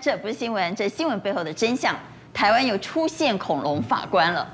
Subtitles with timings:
[0.00, 1.96] 这不是新闻，这新闻背后的真相。
[2.34, 4.48] 台湾又出现恐龙法官了，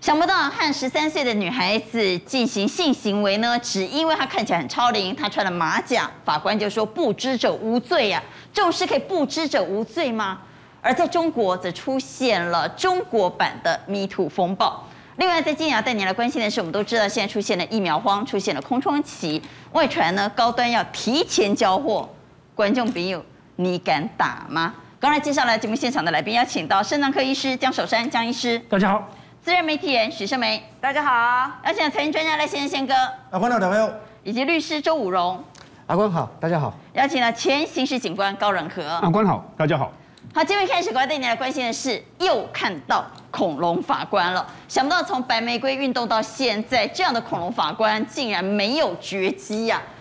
[0.00, 8.50] 想不到和十三岁的女孩子进行性行为呢，只因为她看起来很超龄，她穿了马甲，法官就说不知者无罪呀、啊。
[8.52, 10.38] 这种事可以不知者无罪吗？
[10.80, 14.84] 而在中国则出现了中国版的米土风暴。
[15.16, 19.42] 另外，在今天要带你来关心的是，我们都知道现在出现了疫苗荒，出现了空窗期，
[19.72, 22.08] 外传呢高端要提前交货，
[22.54, 23.22] 观众朋友，
[23.60, 24.72] 你敢打吗？
[25.00, 29.00] 刚才介绍了节目现场的来宾，邀请到肾脏科医师江守山江医师，大家好；
[29.42, 32.94] 自然媒体人许胜梅，大家好；邀请财经专家赖先生宪哥，
[33.30, 35.42] 阿关好，大朋友，以及律师周武荣，
[35.88, 39.90] 阿关好，大家好；邀请了前刑事警官高仁和，阿关好，大家好。
[40.32, 44.46] 好，今天开始，我要带你来关心的是，又看到恐龙法官了。
[44.68, 49.97] 想不到从白玫瑰运动到现在，这样的恐龙法官竟然没有绝迹呀、啊。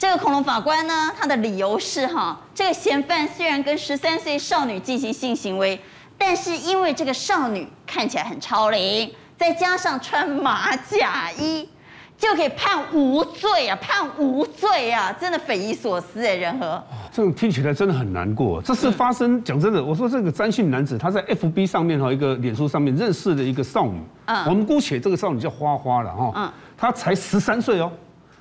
[0.00, 5.78] 这个恐龙法官呢，他的理由是哈，这个嫌犯虽然跟十三岁少女进行性行为，
[6.16, 11.68] 但是因为这个少女看起来很超龄，再加上穿马甲衣，
[12.16, 16.82] 就可以判无罪啊，判无罪啊，真的匪夷所思哎，仁和。
[17.12, 18.62] 这种听起来真的很难过。
[18.62, 27.92] 这是发生，讲真的，我说这个詹姓男子他在 FB 上面哈，一个脸书上面认识了一个少女，嗯，我们姑且这个少女叫花花了哈，嗯，她才十三岁哦。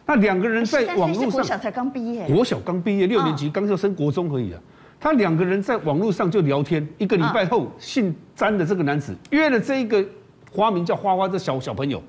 [0.10, 4.60] 那两个人在网络上，国小才刚毕业，国小刚毕业，六年级刚就升国中而已啊。
[5.00, 10.04] 他两个人在网络上就聊天，一个礼拜后，姓詹的这个男子约了这一个
[10.52, 12.02] 花名叫花花的小小朋友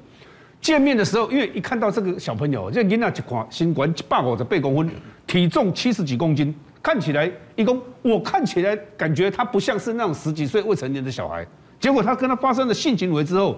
[0.62, 4.90] 见面的时候，因为一看到这个小朋友，这囡仔一看，身高一百五十八公分，
[5.26, 11.46] 体重七十几公斤，看起来一共我看起来感觉他不像是那种十几岁未成年的小孩。
[11.78, 13.54] 结果他跟他发生了性行为之后。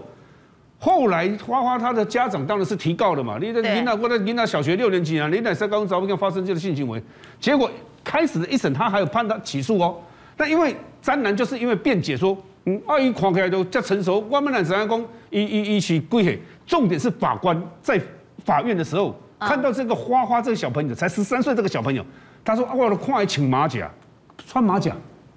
[0.85, 7.01] 后来花花他的家长当然是提告了嘛，你的领导或者领导小学六年级啊，领导在高中早不跟发生这个性行为，
[7.39, 7.71] 结果
[8.03, 9.97] 开始的一审他还有判他起诉哦，
[10.37, 16.33] 那因为詹男就是因为辩解说，嗯，阿姨看起来都较成熟，我们来怎样讲，一一一起跪下，
[16.67, 18.01] 重点是法官在
[18.45, 22.05] 法院的时候看到这个花花这个小朋友才十三岁这个小朋友，
[22.45, 23.89] 他说啊，我的看来请马甲，
[24.49, 24.93] 穿马甲。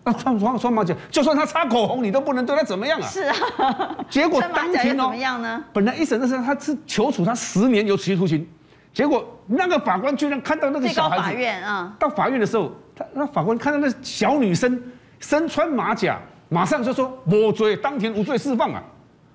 [0.06, 3.08] 啊，穿穿穿马甲，就算他擦口红，你都不能对他怎么样啊？
[3.08, 5.64] 是啊，结果当天哦，怎么样呢？
[5.74, 8.48] 本来一审的时候他是求处他十年有期徒刑，
[8.94, 14.80] 结果那个法官居然看到那个小孩子，啊，到法院的时候，他那法官看到那小女生
[15.20, 18.84] 身穿马甲，马上就说无罪，当庭无罪释放啊，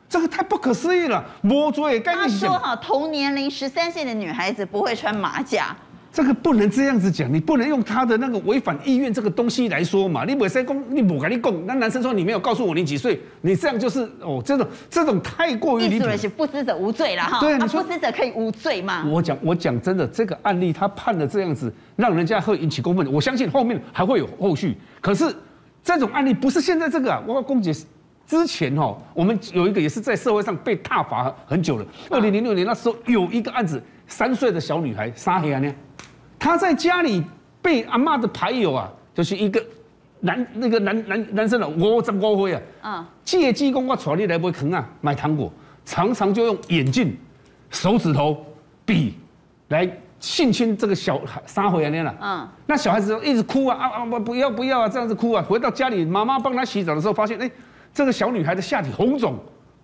[0.08, 1.98] 这个太不可思议了，无罪。
[1.98, 5.76] 他说哈，同年龄十三岁的女孩子不会穿马甲。
[6.12, 10.24] 这个不能这样子讲，你不能用他的那个违反意愿这个东西来说嘛。
[10.24, 16.08] 你不是讲，你不跟你供，那男生说你没有告诉我你几岁，你这样就是哦，这种这种太过于离谱。
[16.16, 17.38] 是不知者无罪了哈。
[17.38, 19.06] 对，你说不知者可以无罪吗？
[19.08, 23.12] 我讲我讲真的，这个案例他判了这样子，让人家会引起公愤。
[23.12, 24.76] 我相信后面还会有后续。
[25.00, 25.32] 可是
[25.84, 27.72] 这种案例不是现在这个啊，我要公解
[28.26, 31.86] 之前哈，我们有一个也是在社会上被挞伐很久了。
[32.10, 35.74] 二零零六年那时候有一个案子，三岁的小女孩杀黑啊呢。
[36.38, 37.24] 他在家里
[37.62, 39.62] 被阿妈的牌友啊，就是一个
[40.20, 45.52] 男那个男男男生了，五十五岁啊，嗯，借机公我带你来买糖啊，买糖果，
[45.84, 47.16] 常常就用眼镜、
[47.70, 48.44] 手指头、
[48.84, 49.14] 笔
[49.68, 57.50] 来性侵这个小孩，三回来了，嗯，那小孩子一直哭啊啊啊，不要不要啊，这样子哭啊，回到家里，妈妈帮他洗澡的时候，发现哎，
[57.92, 59.38] 这个小女孩的下体红肿，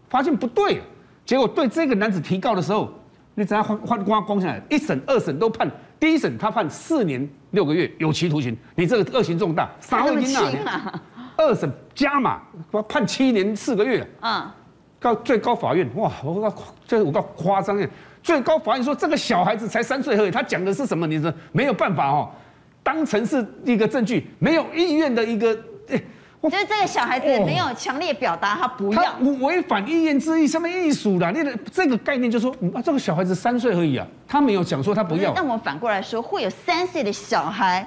[0.08, 0.80] 发现不对，
[1.24, 2.92] 结果对这个男子提告的时候，
[3.36, 5.70] 你只要换换光光下来，一审二审都判。
[6.00, 10.36] 第一审他判四年六个月有期徒刑，你这个恶行重大，杀害金
[10.66, 11.02] 啊！
[11.36, 12.40] 二审加码，
[12.88, 14.06] 判七年四个月。
[14.22, 14.50] 嗯，
[14.98, 16.54] 到最高法院，哇，我告
[16.86, 17.88] 这我告夸张耶！
[18.22, 21.06] 最高法院说这个小孩子才三岁而已，他讲的是什么？
[21.06, 22.30] 你说没有办法哦，
[22.82, 25.56] 当成是一个证据，没有意愿的一个。
[26.42, 31.30] 就是这个小孩子没有强烈表达他不要，他违反意愿之意，什么艺术啦？
[31.30, 35.32] 你的这个概念就是说，啊，这个小孩子三岁而已啊，他没有讲说他不要。
[35.34, 37.86] 那我们反过来说，会有三岁的小孩。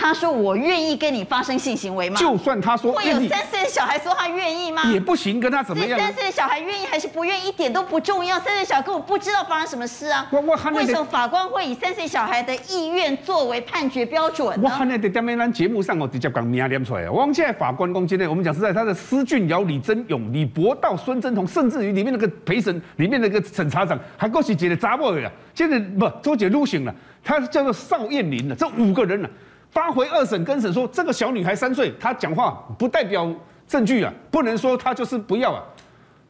[0.00, 4.84] 他说：“我愿意跟你发生性行为吗？”就算他说，会有三岁的小孩说他愿意吗？
[4.90, 6.00] 也不行，跟他怎么样？
[6.00, 8.40] 三岁的小孩愿意还是不愿意，一点都不重要。
[8.40, 10.26] 三岁小孩根本不知道发生什么事啊！
[10.32, 14.62] 我我为什么法官会以三岁小孩的意愿作为判决标准呢？
[14.64, 17.10] 我看那在下面咱节目上我直接讲名念出来。
[17.10, 25.30] 我们现在法官公今天我们讲是在，他的施俊尧、李真勇、李博道、孙真彤，甚至于里面那个陪审里面那个审查长，还够是觉得查某的了。
[25.54, 29.28] 现在不周姐入刑了，他叫做邵燕玲了，这五个人了。
[29.70, 33.32] 发回二审跟审说，这个小女孩三岁，她讲话不代表
[33.68, 35.62] 证据啊，不能说她就是不要啊。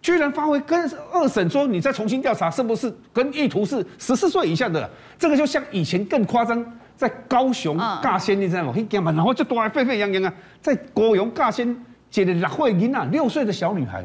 [0.02, 4.88] 居然发回跟二审说，你再重新调查是不是跟意图是十四岁以下的？
[5.18, 6.64] 这个就像以前更夸张，
[6.96, 9.12] 在高雄尬仙，你知道吗？
[9.12, 10.32] 然后就多来沸沸扬扬啊，
[10.62, 11.76] 在高雄尬仙，
[12.10, 14.02] 接了六岁囡啊，六岁的小女孩，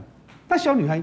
[0.50, 1.02] 那小女孩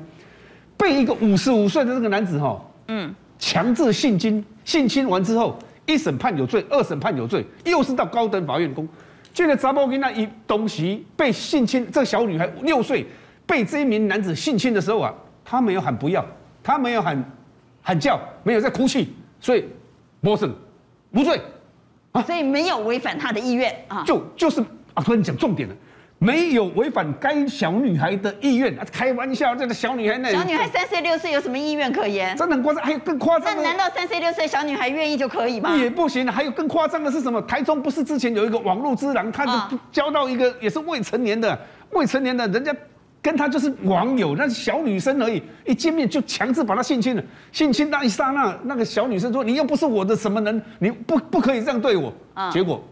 [0.76, 8.88] 被一个五十五岁的这个男子哈，嗯，强制性侵，性侵完之后，一审判有罪，二审判有罪，又是到高等法院公，
[9.32, 13.06] 就在查某囡仔一东西被性侵，这个小女孩六岁
[13.46, 15.12] 被这一名男子性侵的时候啊，
[15.44, 16.24] 她没有喊不要，
[16.62, 17.32] 她没有喊
[17.82, 19.12] 喊叫，没有在哭泣。
[19.40, 19.64] 所以，
[20.20, 20.48] 无审
[21.10, 21.40] 无罪，
[22.12, 24.60] 啊，所以没有违反他的意愿啊，就就是
[24.94, 25.74] 啊，突然讲重点了，
[26.22, 32.36] 没有违反该小女孩的意愿啊，开玩笑，这个小女孩那小女孩三岁六岁有什么意愿可言？
[32.36, 33.56] 真的很夸张，还有更夸张。
[33.56, 35.74] 那难道三岁六岁小女孩愿意就可以吗？
[35.76, 37.42] 也不行，还有更夸张的是什么？
[37.42, 41.58] 台中不是之前有一个网络之狼，他就交到一个也是未成年的，
[41.90, 42.72] 未成年的人家。
[43.20, 47.22] 跟他就是网友，那是小女生而已，一见面就强制把她性侵了。
[47.52, 52.12] 性侵那一刹那，那个小女生说：“你又不是我的什么人，你不不可以这样对我。”
[52.50, 52.82] 结果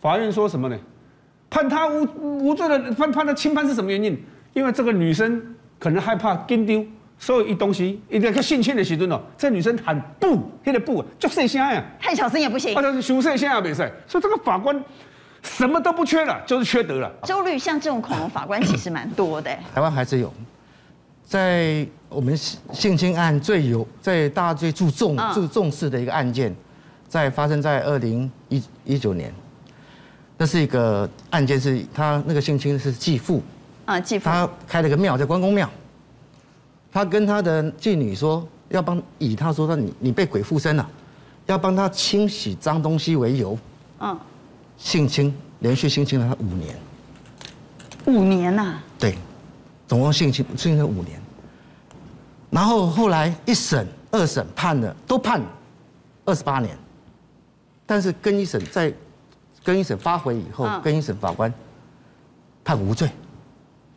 [0.00, 0.78] 法院说什么呢？
[1.50, 2.06] 判他无
[2.38, 4.20] 无罪的，判判他轻判是什么原因？
[4.52, 5.42] 因为这个女生
[5.78, 6.84] 可能害怕跟丢，
[7.18, 13.90] 所有一东西一个性侵的时阵哦，这女生喊不，那个不就细声呀，太小声也不行，或者是熊细声也没事。
[14.06, 14.82] 所以这个法官。
[15.40, 17.10] 什么都不缺了，就是缺德了。
[17.22, 19.48] 周律，像这种恐龙法官其实蛮多的。
[19.72, 20.34] 台湾还是有，
[21.24, 26.54] 在我们性侵案最有，在大家最注重、最重视的一个案件，
[27.06, 29.32] 在发生在二零一一九年，
[30.38, 33.42] 那是一个案件，是他那个性侵是继父。
[33.84, 35.68] 啊，继父，他开了个庙叫关公庙，
[36.92, 40.88] 他跟他的妓女说要帮以他说他你你被鬼附身了，
[41.46, 43.58] 要帮他清洗脏东西为由，
[43.98, 44.18] 嗯。
[44.76, 46.76] 性侵，连续性侵了他五年，
[48.06, 48.78] 五年呐？
[48.96, 49.18] 对，
[49.88, 51.20] 总共性侵性侵了五年，
[52.48, 55.42] 然后后来一审、二审判了，都判
[56.24, 56.78] 二十八年，
[57.84, 58.94] 但是跟一审在
[59.68, 61.52] 更一审发回以后，更一审法官
[62.64, 63.10] 判无罪，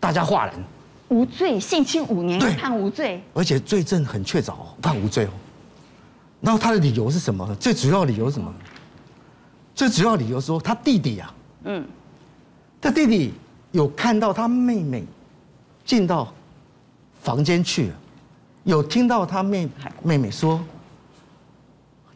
[0.02, 0.54] 大家哗然。
[1.08, 5.30] 无罪，性侵五年判无罪，而且罪证很确凿，判无罪哦。
[6.42, 7.56] 然后他的理由是什么？
[7.56, 8.54] 最主要理由是什么？
[9.74, 11.34] 最主要理由说，他弟弟啊，
[11.64, 11.88] 嗯，
[12.82, 13.34] 他弟弟
[13.72, 15.06] 有看到他妹妹
[15.86, 16.34] 进到
[17.22, 17.94] 房间去，
[18.66, 19.70] 有听到他妹
[20.04, 20.62] 妹妹说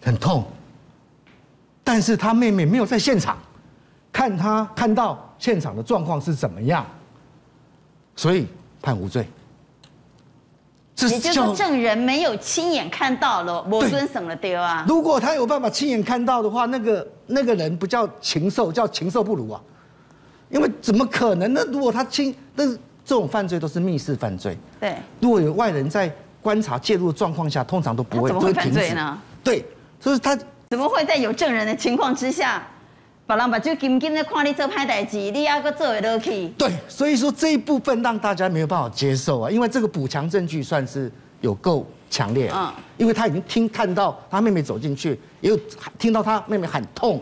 [0.01, 0.45] 很痛，
[1.85, 3.37] 但是他妹妹没有在现场，
[4.15, 6.85] 看他看到现场的状况是怎么样，
[8.15, 8.47] 所以
[8.81, 9.27] 判无罪。
[11.01, 14.85] 也就是证人没有亲眼看到了，我尊省了丢啊！
[14.87, 19.61] 如果他有办法亲眼看到的话，那个那个人不叫禽兽，叫禽兽不如啊！
[20.47, 21.61] 因为怎么可能呢？
[21.67, 22.73] 如果他亲，但是
[23.03, 24.57] 这种犯罪都是密室犯罪。
[24.79, 26.09] 对，如果有外人在
[26.41, 29.21] 观察介入的状况下，通常都不会，怎么会犯罪呢？
[29.43, 29.65] 对，
[29.99, 30.33] 所以他
[30.69, 32.65] 怎么会在有证人的情况之下？
[33.27, 36.47] 把人把就紧紧的看你做歹代志，你还阁做会落去？
[36.49, 41.11] 对，所以说这一部分让大家没有办法接受啊，因为这个补强证据算是
[41.41, 42.51] 有够强烈。
[42.53, 45.59] 嗯，因为他已经听看到他妹妹走进去，也有
[45.97, 47.19] 听到他妹妹喊痛。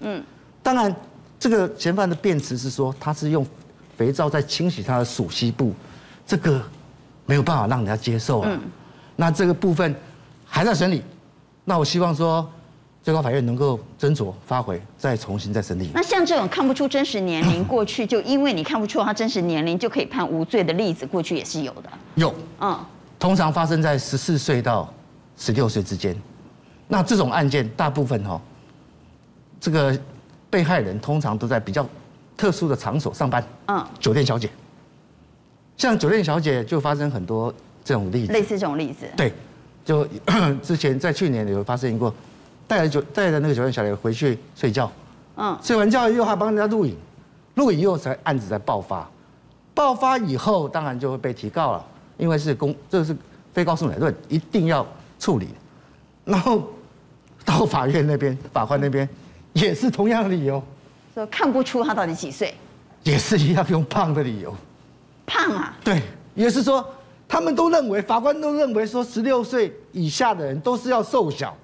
[0.00, 0.24] 嗯，
[0.62, 0.94] 当然，
[1.38, 3.46] 这个嫌犯的辩词是说他是用
[3.98, 5.74] 肥皂在清洗他的鼠蹊部，
[6.26, 6.62] 这个
[7.26, 8.48] 没有办法让人家接受啊。
[8.50, 8.58] 嗯，
[9.16, 9.94] 那这个部分
[10.46, 11.02] 还在审理，
[11.66, 12.50] 那我希望说。
[13.02, 15.90] 最高法院能够斟酌发回，再重新再审理。
[15.92, 21.90] 那像这种看不出真实年龄，过去就因为你看不出他真实年龄就可以判无罪的例子，过去也是有的。
[22.14, 22.78] 有，嗯，
[23.18, 24.88] 通常发生在十四岁到
[25.36, 26.16] 十六岁之间。
[26.86, 28.40] 那这种案件大部分哈，
[29.60, 29.98] 这个
[30.48, 31.84] 被害人通常都在比较
[32.36, 34.48] 特殊的场所上班，嗯，酒店小姐。
[35.76, 37.52] 像酒店小姐就发生很多
[37.84, 39.06] 这种例子，类似这种例子。
[39.16, 39.32] 对，
[39.84, 40.06] 就
[40.62, 42.14] 之前在去年有发生过。
[42.72, 44.90] 带着酒带着那个酒店小姐回去睡觉，
[45.36, 46.96] 嗯，睡完觉以后还帮人家录影，
[47.56, 49.06] 录影以后才案子才爆发，
[49.74, 51.84] 爆发以后当然就会被提告了，
[52.16, 53.14] 因为是公这是
[53.52, 54.86] 非告诉乃论，一定要
[55.18, 55.48] 处理。
[56.24, 56.66] 然后
[57.44, 59.06] 到法院那边，法官那边
[59.52, 60.62] 也是同样的理由，
[61.12, 62.54] 说看不出他到底几岁，
[63.02, 64.56] 也是一样用胖的理由，
[65.26, 66.00] 胖啊，对，
[66.34, 66.82] 也是说
[67.28, 71.54] 他们都认为法官都认为说十六岁以下的人都是要瘦小。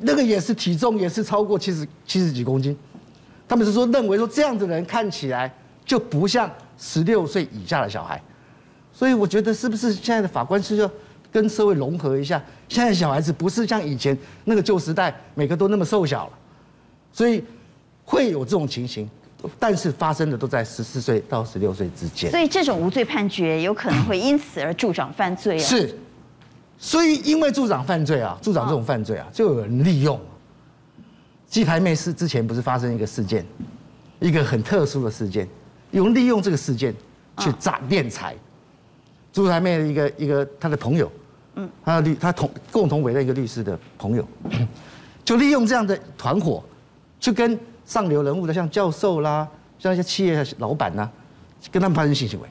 [0.00, 2.76] 那个也是体重也是超过七十七十几公斤，
[3.48, 5.52] 他们是说认为说这样子的人看起来
[5.84, 8.20] 就不像十六岁以下的小孩，
[8.92, 10.90] 所以我觉得是不是现在的法官是要
[11.30, 12.42] 跟社会融合一下？
[12.68, 16.32] 现在小孩子不是像以前那个旧时代每个都那么瘦小了，
[17.12, 17.44] 所以
[18.04, 19.08] 会有这种情形，
[19.60, 22.30] 但是发生的都在十四岁到十六岁之间。
[22.30, 25.62] 所以这种无罪判决有可能会因此而助长犯罪啊？
[25.62, 25.96] 是。
[26.78, 30.20] 所以，因为助长犯罪啊，助长这种犯罪啊，就有人利用，
[31.48, 33.44] 鸡排妹是之前不是发生一个事件，
[34.20, 35.48] 一个很特殊的事件，
[35.92, 36.94] 用利用这个事件
[37.38, 38.34] 去诈敛财。
[39.32, 41.10] 鸡排妹的一个一个他的朋友，
[41.56, 44.26] 嗯，他的律他同共同委任一个律师的朋友，
[45.24, 46.62] 就利用这样的团伙，
[47.18, 51.08] 去跟上流人物的像教授啦，像一些企业的老板呐，
[51.72, 52.48] 跟他们发生性行为，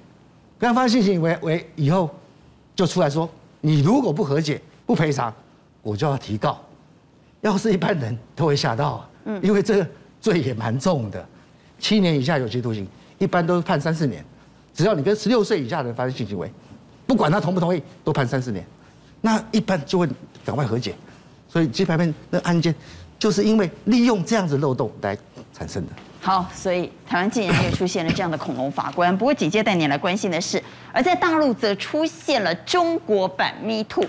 [0.60, 2.10] 跟他发生性行为为以后，
[2.75, 3.30] 就出来说，
[3.65, 5.34] 你如果不和解不赔偿，
[5.82, 6.60] 我就要提告。
[7.39, 9.88] 要是一般人都会吓到，嗯，因为这个
[10.20, 11.25] 罪也蛮重的，
[11.79, 12.86] 七年以下有期徒刑，
[13.20, 14.24] 一般都是判三四年。
[14.74, 16.51] 只要你跟十六岁以下的人发生性行为，
[17.08, 18.65] 不管他同不同意，都判三四年。
[19.22, 20.05] 那一般就会
[20.43, 20.93] 赶快和解。
[21.48, 22.75] 所以鸡排妹那案件，
[23.17, 25.17] 就是因为利用这样子漏洞来
[25.53, 25.93] 产生的。
[26.25, 29.15] 好，所以台湾竟然又出现了这样的恐龙法官。
[29.18, 30.63] 不过紧接带你来关心的是，
[30.94, 34.06] 而在大陆则出现了中国版 Me Too。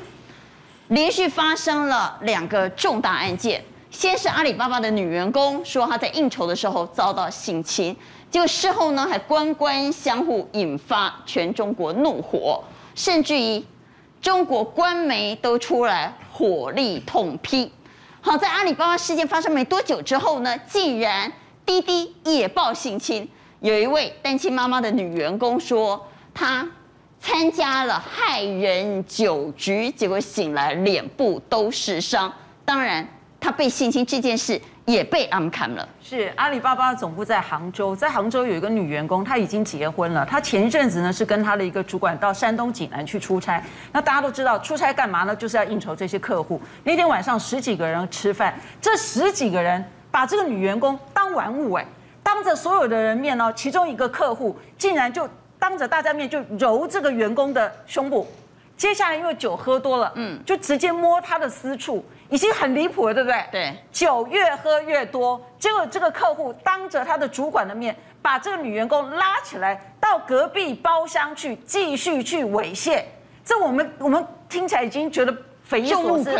[0.86, 7.96] 连续发生了两个重大案件，先是阿里巴巴的女员工说她在应酬的时候遭到性侵，
[8.30, 12.62] 结果事后呢还官官相护，引发全中国怒火，
[12.94, 13.60] 甚至于
[14.22, 17.72] 中国官媒都出来火力痛批。
[18.20, 21.32] 好，在阿里巴巴事件发生没多久之后呢，竟然
[21.66, 23.28] 滴滴也报性侵，
[23.60, 26.68] 有一位单亲妈妈的女员工说她。
[27.20, 32.30] 参加了害人酒局，结果醒来脸部都是伤。
[32.66, 33.08] 当然，
[33.40, 35.88] 她被性侵这件事也被暗砍了。
[36.02, 40.22] 是阿里巴巴总部在杭州，在杭州有一个女员工，她已经结婚了。
[40.26, 43.64] 她前一阵子呢是跟她的一个主管到山东济南去出差。
[43.90, 45.34] 那大家都知道，出差干嘛呢？
[45.34, 46.60] 就是要应酬这些客户。
[46.82, 49.82] 那天晚上十几个人吃饭，这十几个人
[50.14, 51.84] 把这个女员工当玩物哎，
[52.22, 55.28] 当着所有的人面哦，其中一个客户竟然就。
[55.56, 58.28] 当着大家面就揉这个员工的胸部，
[58.76, 63.44] 接下来因为酒喝多了，嗯，就直接摸他的私处，已经很离谱了，对不对？
[63.50, 73.02] 对，酒越喝越多，结果这个客户当着他的主管的面，把这个女员工拉起来到隔壁包厢去继续去猥亵，
[73.42, 76.30] 这我们我们听起来已经觉得匪夷所思，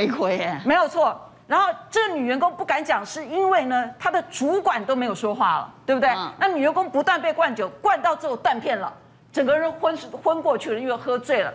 [0.67, 1.19] 没有错。
[1.47, 6.09] 然后这个女员工不敢讲，是因为呢，她的主管都没有说话了，对不对？
[6.11, 8.93] 嗯、那女员工不断被灌酒，灌到最后断片了。
[9.33, 11.53] 整个人昏昏过去了，因为喝醉了。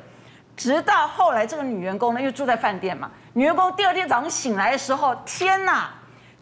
[0.55, 3.09] 直到后来，这个女员工呢，又住在饭店嘛。
[3.33, 5.89] 女员工第二天早上醒来的时候，天哪，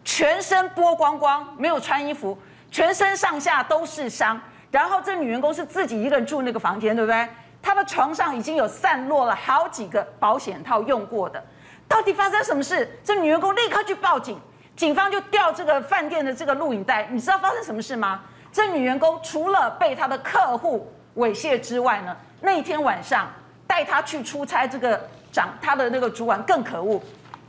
[0.04, 2.36] 全身剥光光，没有穿衣服，
[2.70, 4.38] 全身上下都是伤。
[4.70, 7.26] 然后这女员工是自己一个人住那个房间，对不对？
[7.62, 11.42] 她的床上已经有散落了好几个保险套用过的。
[11.88, 12.88] 到底发生什么事？
[13.02, 14.38] 这女员工立刻去报警，
[14.76, 17.08] 警方就调这个饭店的这个录影带。
[17.10, 18.20] 你知道发生什么事吗？
[18.52, 23.26] 这女员工除了被她的客户猥亵之外呢，那一天晚上
[23.66, 25.00] 带她去出差，这个
[25.32, 27.00] 长他的那个主管更可恶，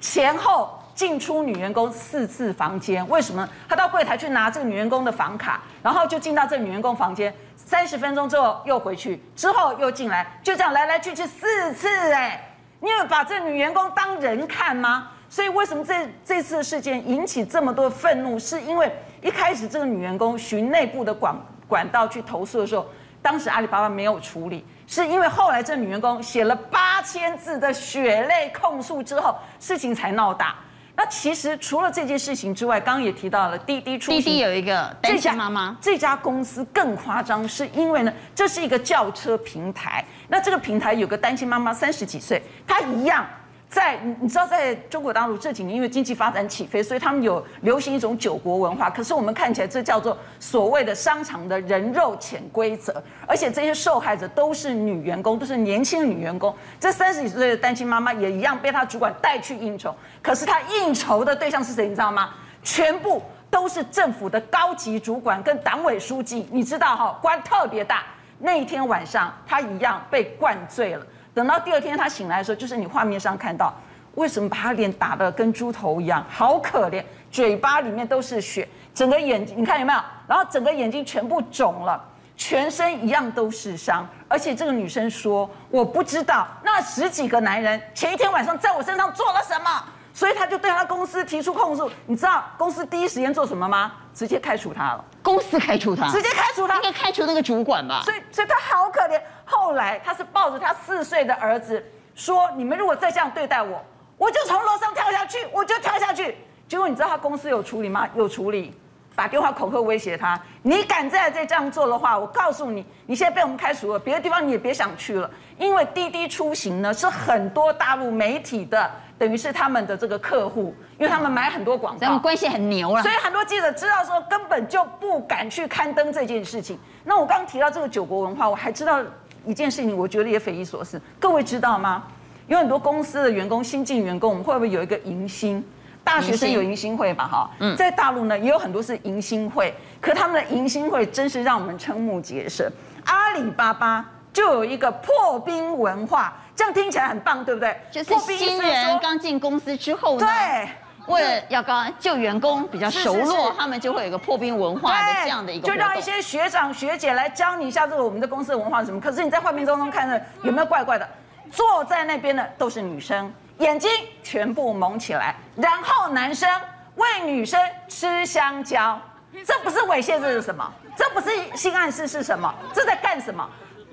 [0.02, 3.08] 前后进出女员工四次房间。
[3.08, 3.48] 为什么？
[3.68, 11.88] 他到柜台去拿这个女员工的房卡，然后就进到这女员工房间，三十分钟之后又回去，之后又进来，就这样来来去去四次。
[12.12, 12.49] 哎，
[12.80, 15.12] 你有把这女员工当人看吗？
[15.30, 18.40] 所以为什么这这次事件引起这么多愤怒？
[18.40, 21.36] 是因为一开始这个女员工寻内部的管
[21.68, 22.86] 管道去投诉的时候。
[23.22, 30.56] 当时阿里巴巴没有处理，是因为后来这女员工写了八千字的血泪控诉之后，事情才闹大。
[31.00, 43.26] 那其实除了这件事情之外，刚刚也提到了滴滴出，滴滴有一个单亲妈妈，这家公司更夸张，是因为呢，这是一个轿车平台，那这个平台有个单亲妈妈三十几岁，她一样。
[43.70, 48.90] 在你你知道，在中国大陆这几年，因为经济发展起飞，所以他们有流行一种酒国文化。
[48.90, 56.52] 可是我们看起来，这叫做所谓的商场的人肉潜规则，而且这些受害者都是女员工，都是年轻的女员工。
[56.80, 61.88] 这三十几岁的单亲妈妈也一样被她主管带去应酬，可是她应酬的对象是谁？
[61.88, 62.32] 你知道吗？
[62.64, 63.22] 全部
[63.52, 68.04] 都是政府的高级主管跟党委书记，你知道哈，官特别大。
[68.40, 71.06] 那一天晚上，她一样被灌醉了。
[71.34, 73.74] 等到第二天他醒来的时候，就是你画面上看到，
[74.16, 80.00] 为什么把他脸打得跟猪头一样，好可怜，嘴巴里面都是血，整个眼睛你看有没有？
[80.28, 82.04] 然后整个眼睛全部肿了，
[82.36, 89.84] 全身一样都是伤，而且这个女生说，我不知道那十几个男人前一天晚上在我身上做了什么。
[90.20, 93.94] 所以他就对他公司提出控诉，你知道公司第一时间做什么吗？
[94.14, 95.06] 直接开除他了。
[95.24, 98.02] 公司开除他，直接开除他，应该开除那个主管吧？
[98.04, 99.18] 所以，所以他好可怜。
[99.46, 101.82] 后来他是抱着他四岁的儿子
[102.16, 103.82] 说：“你们如果再这样对待我，
[104.18, 106.36] 我就从楼上跳下去，我就跳下去。”
[106.68, 108.06] 结果你知道他公司有处理吗？
[108.14, 108.78] 有处理，
[109.16, 115.32] 打电话恐吓威胁他，你敢再再这样做的话，我告诉你，你现在被我们开除了，别的地方你也别想去了。
[115.58, 123.04] 因为滴滴出行呢，是很多大陆媒体的，等于是他们的这个客户，因为他们买很多广告，他们关系很牛了。
[123.04, 126.80] 所以很多记者知道说，根本就不敢去刊登这件事情。
[127.04, 129.04] 那我刚刚提到这个九国文化，我还知道
[129.46, 131.00] 一件事情，我觉得也匪夷所思。
[131.20, 132.04] 各位知道吗？
[132.48, 135.64] 有很多公司的员工，新进员工，我们会不会有一个迎新？
[136.02, 137.28] 大学生有迎新会吧？
[137.28, 139.72] 哈，嗯，在大陆呢也有很多是迎新会，
[140.02, 142.72] 可他们的迎新会真是让我们瞠目结舌。
[143.06, 147.80] 阿里巴巴就有一个破冰文化，这样听起来很棒，对不对？
[147.90, 150.70] 就是新人刚进公司之后呢，对，
[151.08, 159.00] 为了要刚旧员工比较熟络，他们就会有一个破冰文化的这样的一个，就让一些学长学姐来教你一下这个我们的公司的文化是什么。
[159.00, 161.08] 可是你在画面当中看着有没有怪怪的？
[161.50, 163.34] 坐在那边的都是女生。
[163.60, 163.90] 眼睛
[164.22, 166.50] 全部蒙起来，然后男生
[166.96, 169.00] 喂女生吃香蕉，
[169.48, 170.70] 这不是猥亵，这是什么？
[170.98, 172.54] 这不是性暗示是什么？
[172.74, 173.50] 这在干什么？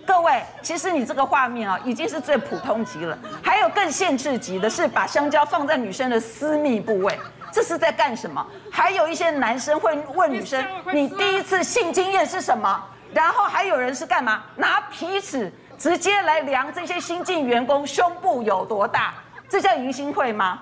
[0.07, 3.19] 各位，其实你这个画面啊，已经是最普通级了。
[3.43, 7.19] 还有更限制级的是把香蕉放在女生的私密部位，
[7.51, 8.47] 这是在干什么？
[8.71, 12.83] 还有一些男生会问女生：“你第一次性经验是什么？”
[13.13, 14.45] 然后还有人是干嘛？
[14.55, 19.15] 拿皮尺直接来量这些新进员工胸部有多大。
[19.49, 20.61] 这叫迎新会吗？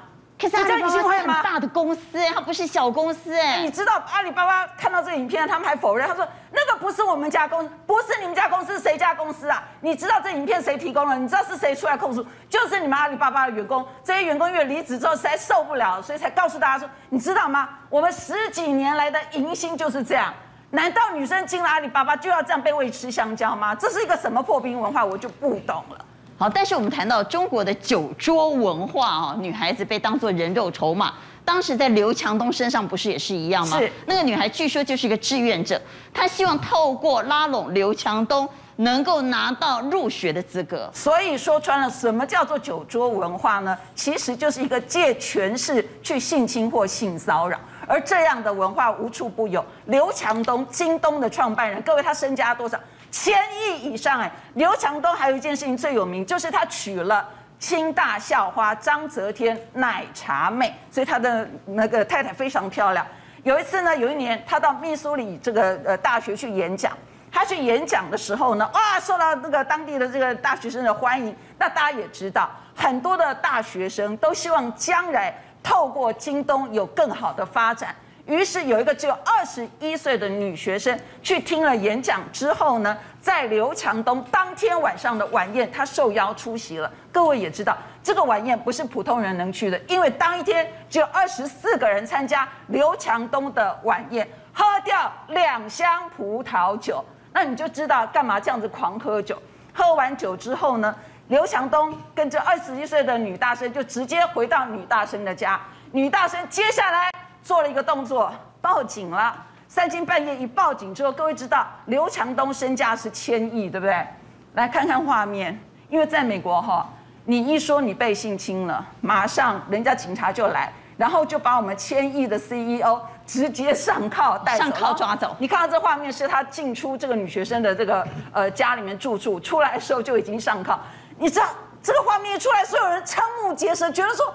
[0.51, 1.43] 可是这叫迎新会吗？
[1.43, 2.03] 大的公司，
[2.35, 3.61] 它不是小公司哎。
[3.63, 9.63] 你知道阿里巴巴看到这个影片，他们还否认，他说那个不是我们家公司，不是你们家公司，谁家公司啊？
[9.81, 11.17] 你知道这影片谁提供了？
[11.17, 12.25] 你知道是谁出来控诉？
[12.49, 13.87] 就是你们阿里巴巴的员工。
[14.03, 17.69] 这些员工因为离职之后实在受不了，所以才告诉大家说，你知道吗？
[17.89, 20.33] 我们十几年来的迎新就是这样。
[20.71, 23.75] 难道女生进了阿里巴巴就要这样被喂吃香蕉吗？
[23.75, 25.05] 这是一个什么破冰文化？
[25.05, 26.05] 我就不懂了。
[26.37, 31.15] 好，但是我们谈到中国的酒桌文化啊，女孩子被当作人肉筹码。
[31.45, 33.79] 当时在刘强东身上不是也是一样吗？
[33.79, 35.81] 是那个女孩据说就是一个志愿者，
[36.13, 40.91] 她希望透过拉拢刘强东，能够拿到入学的资格。
[40.93, 43.77] 所以说穿了，什么叫做酒桌文化呢？
[43.95, 49.65] 其实就是一个借权势去性侵或性骚扰，而这样的文化无处不有。
[49.85, 52.81] 刘强东，京东的创办人，各位他身家多少？
[53.15, 57.25] 千亿以上哎，刘强东还有一件事情最有名，就是他娶了
[57.61, 63.07] 清大校花张泽天奶茶妹，所以他的那个太太非常漂亮。
[63.45, 66.93] 有一次呢，有一年他到密苏里这个呃大学去演讲，
[67.31, 71.35] 他去演讲的时候呢，哇，受到那个当地的这个大学生的欢迎。
[71.57, 77.95] 那大家也知道，很多的大学生都希望将来透过京东有更好的发展。
[78.27, 86.91] 于是有一个只有二十一岁的女学生去听了演讲之后呢，在刘强东当天晚上的晚宴，她受邀出席了。
[87.13, 99.41] 各位也知道，这个晚宴不是普通人能去的，因为当一天只有二十四个人参加刘强东的晚宴，喝掉两箱葡萄酒，那你就知道干嘛这样子狂喝酒。
[99.75, 100.97] 喝完酒之后呢，
[101.29, 105.61] 刘强东跟这二十一岁的女大生就直接回到女大生的家，
[105.93, 107.11] 女大生接下来。
[107.45, 109.37] 做了一个动作，报警了。
[109.69, 114.07] 三更半夜一报警之后，各位知道刘强东身价是千亿，对不对？
[114.55, 115.59] 来看看画面，
[115.91, 116.89] 因为在美国哈，
[117.25, 125.37] 你一说你被性侵了，马上人家警察就来，然后就把我们千亿的 CEO 直接上铐带走，上铐抓走。
[125.39, 130.79] 你看到这画面是他进出这个女学生的这个呃家里面住处，出来的时候就已经上铐。
[131.19, 131.47] 你知道
[131.83, 134.33] 这个画面一出来，所有人瞠目结舌，觉得说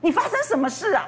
[0.00, 1.06] 你发生什么事啊？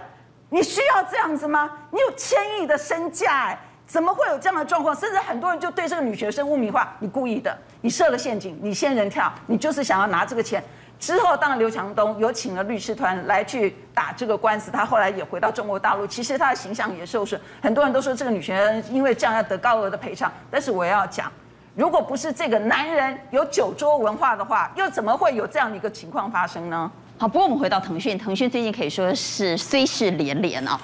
[0.52, 1.70] 你需要这样子吗？
[1.90, 4.94] 你有千亿的身价，哎，怎么会有这样的状况？
[4.94, 10.62] 甚至很多人就对这个女学生污名化，你故意的，你设了陷阱，你仙人跳，你就是想要拿这个钱。
[11.00, 17.40] 之后，当然刘强东有请了律师团来去打这个官司，他后来也回到中国大陆，其实他的形象也受损。
[17.62, 21.32] 很多人都说这个女学生因为这样要得高额的赔偿，但是我要讲，
[21.74, 26.92] 如果不是这个男人有酒桌文化的话，又怎么会有这样的一个情况发生呢？
[27.18, 30.80] 好，不过我们回到腾讯，腾讯最近可以说是衰事连连啊。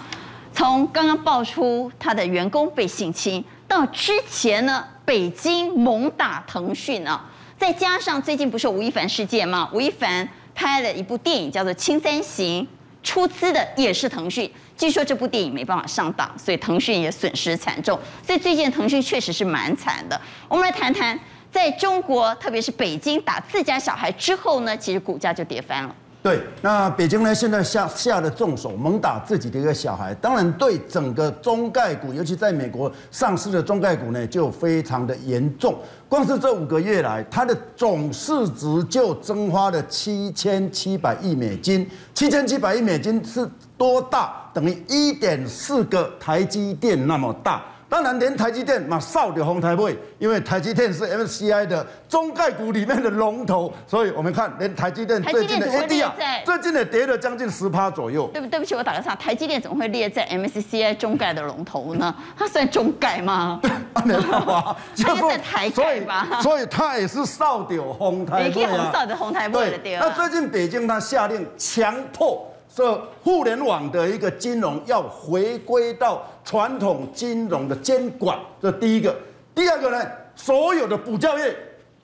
[0.52, 7.24] 从刚刚爆出他的员工被性侵，到之前呢，北京猛打腾讯啊，
[7.56, 9.68] 再加上最近不是吴亦凡事件吗？
[9.72, 12.62] 吴亦凡拍了一部电影叫做《青三行》，
[13.02, 14.48] 出资的也是腾讯。
[14.76, 17.98] 据说这部电影没办法上档，所以腾讯也损失惨重。
[18.24, 20.20] 所以最近腾讯确实是蛮惨的。
[20.48, 21.18] 我们来谈谈，
[21.50, 25.94] 在中国，特别是北京打自家小孩之后呢，其实股价就跌翻了。
[26.20, 35.78] 对，那北京呢，现在下下了重手，猛打自己的一个小孩，当然对整个中概股，尤其在美国上市的中概股呢，就非常的严重。
[36.08, 44.50] 光是这五个月来，它的总市值就蒸发了七千七百亿美金，七千七百亿美金是多大？
[44.52, 47.62] 等于一点四个台积电那么大。
[47.88, 56.12] 当然，连台积电嘛少掉红台位，因为台积电是 MSCI 的中概股里面的龙头，所以我们看连台积电最近的 ADR
[56.44, 58.28] 最近的跌了将近十趴左右。
[58.32, 62.14] 对不对不起，我打个岔，台积电怎么会列在 MSCI 中概的龙头呢？
[62.36, 63.60] 它算中概吗？
[64.04, 66.40] 没办法， 就是在台概吧。
[66.42, 68.90] 所以它也是少掉红台位啊。
[68.92, 69.96] 扫的红台位的对。
[69.96, 72.47] 那最近北京它下令强迫。
[72.78, 79.12] 这互联网的一个金融要回归到传统金融的监管，这第一个。
[79.52, 81.52] 第二个呢，所有的补教业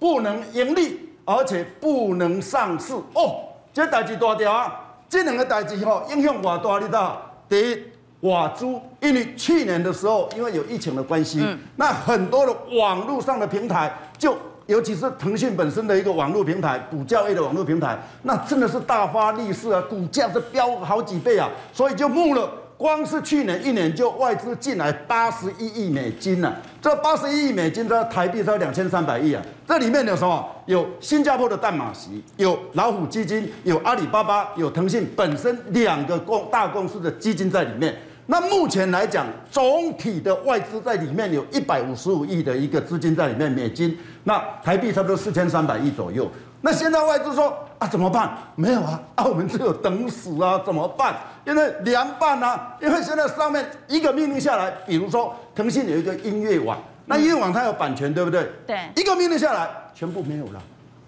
[0.01, 2.93] 不能盈利，而且不能上市。
[3.13, 4.97] 哦，这代志大条啊！
[5.09, 7.23] 这两个代志吼，影响我大，你知道？
[7.49, 7.83] 第一，
[8.23, 14.37] 瓦租，因为去年的时候，因为有疫情的关系，嗯、那很多的网络上的平台就。
[14.67, 30.45] 尤其是腾讯本身的一个网络平台，补教业的网络平台，那真的是大发利市啊，股价是飙好几倍啊，所以就募了，光是去年一年就外资进来八十一亿美金呢、啊，这八十一亿美金在台币才两千三百亿啊，这里面有什么？
[30.67, 37.95] 有新加坡的淡马锡，有老虎基金，有阿里巴巴，有腾讯本身两个公大公司的基金在里面。
[38.27, 46.31] 那目前来讲，总体的外资在里面有一百五十五亿的一个资金在里面，美金，那台币差不多四千三百亿左右。
[46.61, 48.37] 那现在外资说啊，怎么办？
[48.57, 51.15] 没有啊，啊，我们只有等死啊，怎么办？
[51.47, 58.51] 因为凉拌啊，因为现在上面一个命令下来，比如说腾讯有一个音乐网，那音乐网它有版权，对不对？
[58.67, 58.79] 对。
[58.97, 60.63] 一个命令下来，全部没有了，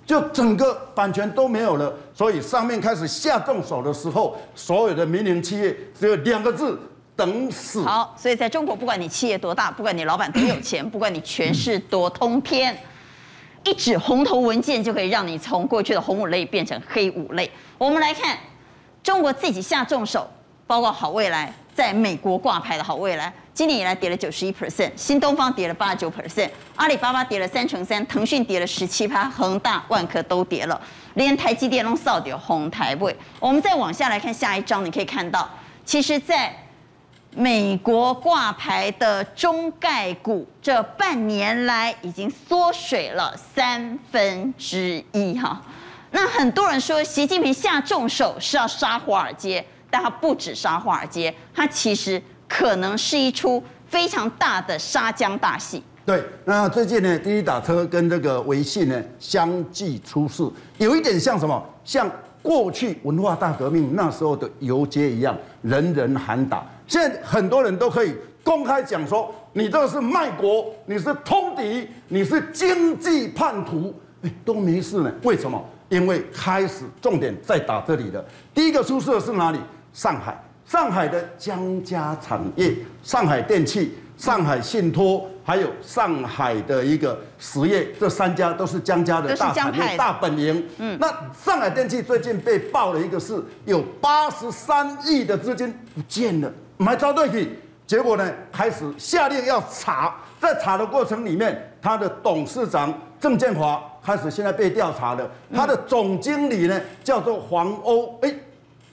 [0.05, 6.79] 就整个版权都没有了，所以上面开始下重手的时候，所有的民营企业只有两个字。
[7.16, 7.83] 等死。
[7.83, 12.76] 好，所以在中国，不管你企业多大，不管你老板多有钱，不管你权势多通天，
[13.66, 17.50] 一纸红头文件就可以让你从过去的红五类变成黑五类。
[17.76, 18.38] 我们来看
[19.02, 20.31] 中国自己下重手，
[20.68, 30.81] 包括好未来在美国挂牌的好未来，今年以来跌了九十一 percent，新东方跌了八十九 percent，阿里巴巴跌了三成三，腾讯跌了十七趴，恒大、万科都跌了，
[31.14, 33.16] 连台积电都扫掉红台位。
[33.40, 35.50] 我们再往下来看下一张，你可以看到，
[35.85, 36.55] 其实，在
[37.38, 45.61] 美国挂牌的中概股，这半年来已经缩水了三分之一哈。
[46.12, 55.83] 那很多人说，习近平下重手是要杀华尔街，但他不止杀华尔街，他其实可能是一出非常大的杀僵大戏。
[56.07, 61.62] 对，那最近呢，滴滴打车跟这个微信呢相继出事，有一点像什么？
[61.85, 66.64] 像过去文化大革命那时候的游街一样，人人喊打。
[66.87, 75.12] 现在很多人都可以公开讲说，你这个是卖国，你是通敌，你是经济叛徒，哎，都没事呢。
[75.22, 75.62] 为什么？
[75.88, 78.25] 因为开始重点在打这里的。
[78.53, 79.59] 第一个出事的是哪里？
[79.92, 90.64] 上海，上海的江家产业，上海电器、上海信托，还有上海的一个实业，这三家都是江家的大产业、大本营。
[90.79, 96.53] 嗯，那上海电器最近被爆了一个事，有八十三亿的资金不见了。
[96.78, 108.34] 买招对去，结果呢，开始下令要查，在查的过程里面，他的董事长郑建华开始现在被调查了，他的总经理呢叫做黄欧，哎，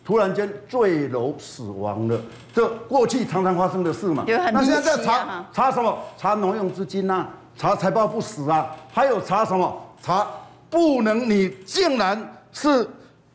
[0.06, 2.18] 突然间坠楼死亡了，
[2.54, 4.24] 这过去常常发生的事嘛。
[4.28, 5.98] 那现在在查查什么？
[6.18, 9.82] 查挪用资金啊，查财报不实啊，还有查什么？
[10.02, 10.26] 查
[10.70, 12.88] 不能，你竟然是。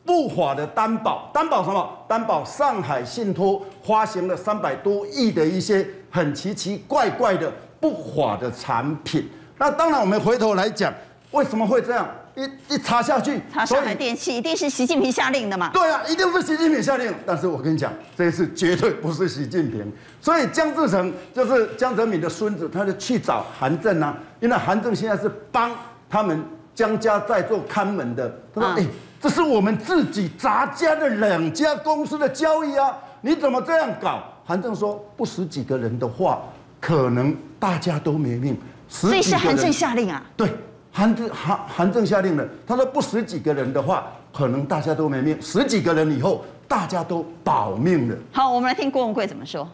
[0.09, 1.87] 不法的担保，担保什么？
[2.07, 9.29] 担保上海信托发行了三百多亿的一些很奇奇怪怪的不法的产品。
[9.59, 10.91] 那当然，我们回头来讲，
[11.29, 12.07] 为什么会这样？
[12.35, 15.69] 一一查下去，查上海电器一定是习近平下令的嘛？
[15.71, 17.13] 对啊，一定是习近平下令。
[17.23, 19.93] 但是我跟你讲，这一次绝对不是习近平。
[20.19, 25.69] 所以江志成就是江泽民的孙子，他就去找韩正啊，因为韩正现在是帮
[26.09, 26.43] 他们
[26.73, 28.27] 江家在做看门的。
[28.55, 28.87] 他说：“哎、嗯。”
[29.21, 32.97] 这是我们自己杂家的两家公司的交易啊！
[33.21, 34.23] 你怎么这样搞？
[34.45, 36.41] 韩正说，不死几个人的话，
[36.79, 38.57] 可能大家都没命。
[38.87, 40.23] 所以是韩正下令啊？
[40.37, 40.49] 对，
[40.91, 42.47] 韩正韩韩正下令了。
[42.65, 48.15] 他说不死几个人的话，可能大家都没命；十几个人以后，大家都保命了。
[48.31, 49.69] 好，我们来听郭文贵怎么说。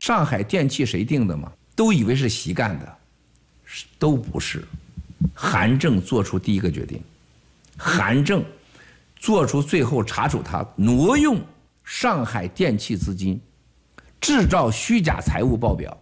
[0.00, 1.50] 上海电器谁定的嘛？
[1.76, 2.96] 都以为是习干的，
[4.00, 4.64] 都不是。
[5.32, 7.00] 韩正做出第一个决定，
[7.78, 8.44] 韩正。
[9.24, 11.40] 做出最后查处他挪用
[11.82, 13.40] 上海电气资金，
[14.20, 15.96] 制造虚假财务报表，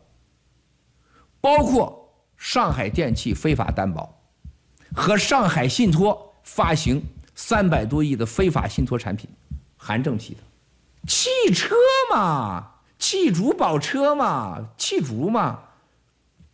[1.40, 4.12] 包括上海电气非法担保，
[4.92, 7.00] 和上海信托发行
[7.36, 9.30] 三百多亿的非法信托产品，
[9.76, 10.40] 韩正提的，
[11.06, 11.76] 汽车
[12.12, 15.60] 嘛，汽主保车嘛，汽主嘛，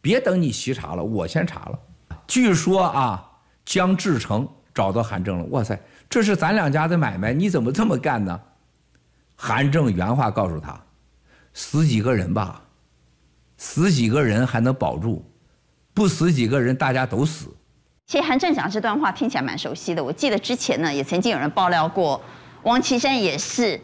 [0.02, 1.78] 别等你习查了，我先查了。
[2.26, 8.40] 据说啊，江志成找到韩正了，哇塞，这是咱两家的买卖，你怎么这么干呢？
[9.36, 10.80] 韩正原话告诉他：
[11.52, 12.62] 死几个人吧，
[13.56, 15.24] 死几个人还能保住，
[15.92, 17.54] 不死几个人大家都死。
[18.06, 22.20] 其实韩正讲这段话听起来蛮熟悉的，我记得之前呢也曾经有人爆料过，
[22.62, 23.80] 王岐山也是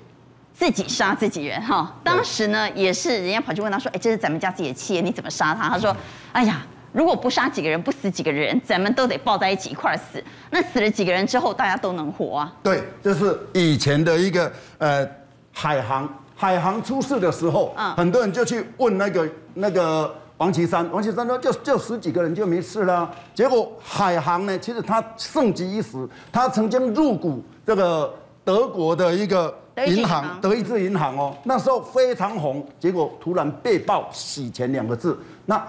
[0.52, 1.94] 自己杀自己人哈。
[2.02, 5.94] 当时呢也是人家跑去问他说：“哎，这是咱们家自己的企业，你怎么杀他？”他说
[6.32, 10.22] ：“哎呀。”如果不杀几个人，不死几个人，咱们都得抱在一起一块儿死。
[10.48, 12.54] 那死了几个人之后，大家都能活啊？
[12.62, 15.04] 对，这是以前的一个呃
[15.50, 23.12] 海航，海航出事的时候，嗯，很多人就去问那个那个王岐山，王岐山说就就十几个人就没事了。
[23.34, 29.52] 结果海航呢，其实他盛极一时，他曾经入股这个德国的一个
[29.84, 35.60] 银行，德意志银行哦，那时候非常红，结果突然被曝洗钱两个字，那。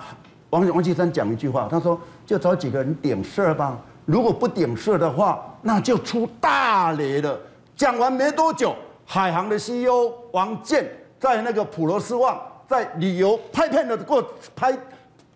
[0.49, 7.37] 王王岐山讲一句话，他说：“就找几个人顶事吧，如果不顶事的话，那就出大雷了。”
[7.75, 8.73] 讲完没多久，
[9.05, 14.77] 海航的 CEO 王健在那个普罗斯旺在旅游拍片的过拍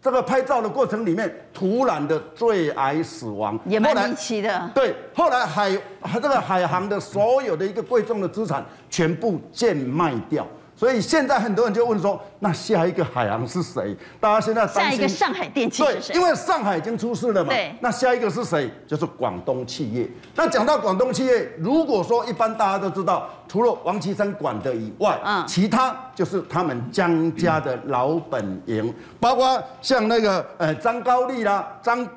[0.02, 4.72] 这个拍照的过程里面，突然的坠崖死亡，也蛮离奇的。
[4.74, 5.78] 对，后来海
[6.14, 10.48] 这个海航的所有的一个贵重的资产全部贱卖掉。
[10.80, 13.94] 所以现在很多人就问说，那下一个海洋是谁？
[14.18, 16.14] 大家现在下一个上海电气是谁？
[16.14, 17.50] 对，因为上海已经出事了嘛。
[17.50, 17.76] 对。
[17.82, 18.72] 那下一个是谁？
[18.88, 20.10] 就是广东企业。
[20.36, 32.08] 那讲到广东企业，如果说一般大家都知道，除了王岐山管的以外，嗯，其他就是他们江家的老本营，包括像那个呃张高丽啦、张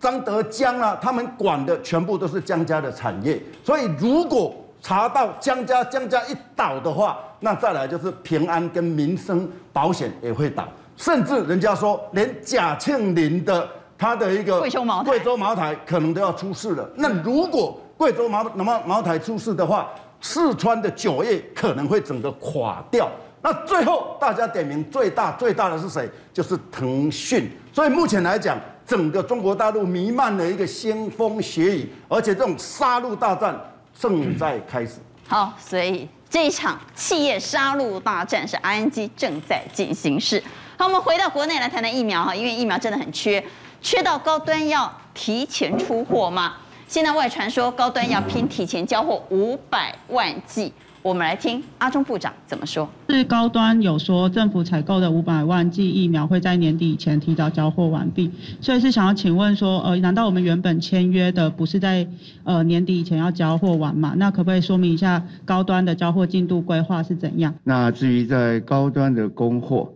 [0.00, 3.40] 张德江啦，他们管的全部都是江家的产业。
[3.62, 16.88] 所以如果查到江家，江家一倒的话，那再来就是平安跟民生保险也会倒，甚至人家说连贾庆林的他的一个贵州茅台，贵州茅台可能都要出事了。
[16.94, 23.10] 那如果贵州茅茅茅台出事的话，四川的酒业可能会整个垮掉。
[23.42, 26.08] 那最后大家点名最大最大的是谁？
[26.32, 27.50] 就是腾讯。
[27.72, 33.56] 所以目前来讲，整个中国大陆弥漫了一个腥风血雨，而且这种杀戮大战。
[33.98, 35.00] 正在开始。
[35.26, 40.42] 好，所以这一场企业杀戮大战是 ING 正在进行式。
[40.78, 43.44] 好，我们回到国内来谈谈疫苗哈，因为疫苗真的很缺，
[43.82, 46.54] 缺到高端要提前出货吗？
[46.86, 50.72] 现在外传说高端要拼提前交货五百万剂。
[51.02, 52.88] 我们来听阿中部长怎么说。
[53.08, 58.30] 是高端有说政府采购的五百万剂疫苗会在年底以前提早交货完毕，
[58.60, 62.06] 所以是想要请问说，呃，难道我们原本签约的不是在
[62.44, 64.14] 呃年底以前要交货完吗？
[64.16, 67.54] 那可不可以说明一下高端的交货进度规划是怎样？
[67.64, 69.90] 那至于在高端的供货，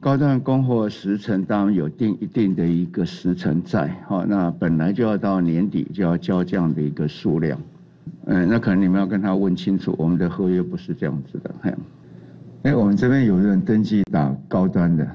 [0.00, 7.58] 高端的供货时程当然有定一定的一个时程在，好，那本来就要到年底就要交这样的一个数量。
[8.26, 11.54] 嗯，那可能你们要跟他问清楚，我们的合约不是这样子的。
[11.62, 11.74] 哎，
[12.64, 15.06] 哎，我们这边有人登记打高端的，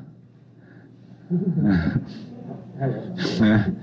[2.80, 3.74] 嗯，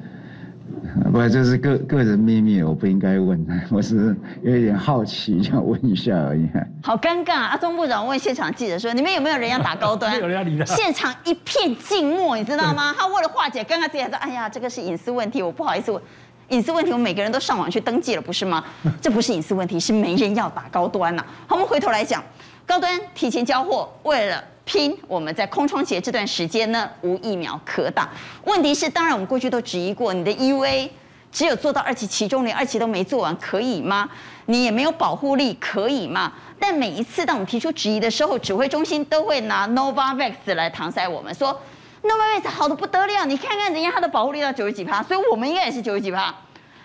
[1.13, 6.49] 不，这是个个人秘密，我不应该问，我是有一点好奇，想问一下而已。
[6.83, 7.57] 好尴尬，啊！
[7.57, 10.65] 钟部长问现场记者说：“你们有没有人要打高端？” 有人要理他。
[10.65, 12.95] 现场一片静默，你知道吗？
[12.99, 16.01] 他为了化解尴尬，自己还说：“哎呀，这个是隐私问题，我不好意思问。”
[16.49, 18.65] 隐私问题，我们每个人都上网去登记了，不是吗？
[19.03, 21.27] 这不是隐私问题，是没人要打高端呐、啊。
[21.49, 22.23] 好，我们回头来讲，
[22.65, 28.09] 高端提前交货，为了拼我们在空窗期这段时间呢，无疫苗可打。
[28.45, 30.89] 问题是，当然我们过去都质疑过，你的 EUA
[31.33, 34.09] 只有做到二期其中，连二期都没做完，可以吗？
[34.47, 36.33] 你也没有保护力，可以吗？
[36.61, 41.61] 但每一次当我们提出质疑的时候，指挥中心都会拿 Novavax 来搪塞我们说。
[42.07, 46.35] Novavax 好的不得了，你看看人家它的保护力到九十几趴，所以我们应该也是九十几趴。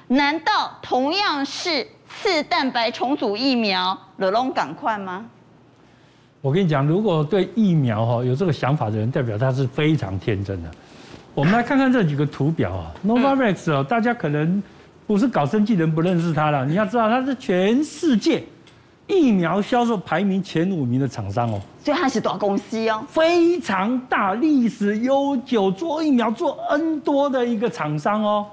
[0.07, 5.25] 难道同样是次蛋白重组疫苗，勒拢赶快吗？
[6.41, 10.71] 我跟你讲，如果对疫苗哈有这个想法的人，代表他是非常天真的。
[11.33, 14.61] 我们来看看这几个图表啊，Novavax 哦，大家可能
[15.05, 16.65] 不是搞生技人不认识它了。
[16.65, 18.43] 你要知道，它是全世界
[19.11, 21.59] 疫苗销售排名前五名的厂商哦。
[21.83, 28.45] 所以它是大公司哦，非常大，历史悠久，做疫苗做 N 多的一个厂商哦。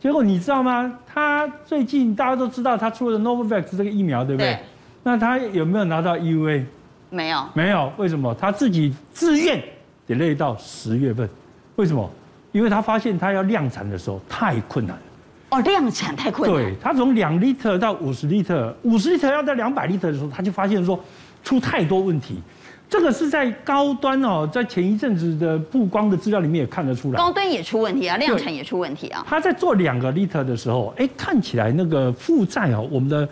[0.00, 0.90] 结果你知道吗？
[1.06, 4.54] 他最近大家都知道他出了 Novavax 这个疫苗，对不对？
[4.54, 4.58] 对。
[5.02, 6.64] 那他有没有拿到 EUA？
[7.10, 7.44] 没有。
[7.52, 8.34] 没有，为什么？
[8.34, 9.62] 他自己自愿
[10.08, 11.28] delay 到十月份，
[11.76, 12.08] 为什么？
[12.52, 15.02] 因为他发现他要量产的时候太困难了。
[15.50, 16.62] 哦，量产太困难。
[16.62, 20.98] 对，他从两 liter 到五十 liter，五十 liter 要到两百 liter 的时候，他就发现说
[21.42, 22.40] 出太多问题。
[22.88, 29.24] 这个是在高端哦，在前一阵子的曝光的资料里面也看得出来，高端也出问题啊，量产也出问题啊。
[29.28, 33.28] 他在做两个 liter 的时候，哎，看起来那个负债哦，我们的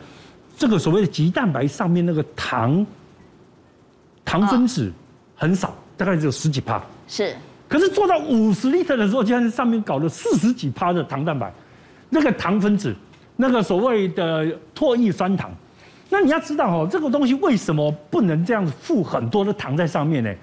[0.57, 2.87] 这个所谓的极蛋白上面那个糖
[4.25, 4.93] 糖分子
[5.35, 6.81] 很少，大概只有十几帕。
[7.09, 7.35] 是。
[7.69, 11.53] 可是做到五十 liter 的时候，竟然上面搞了四十几帕的糖蛋白，
[12.11, 12.95] 那个糖分子，
[13.37, 15.51] 那个所谓的唾液酸糖。
[16.11, 20.35] 那你要知道哦，这个东西为什么不能这样子附很多的糖在上面呢？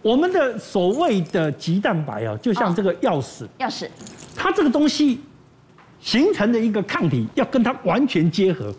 [0.00, 3.88] 我们的所谓的肌蛋白啊，就像这个钥匙，钥匙，
[4.36, 5.20] 它这个东西
[6.00, 8.72] 形成的一个抗体要跟它完全结合，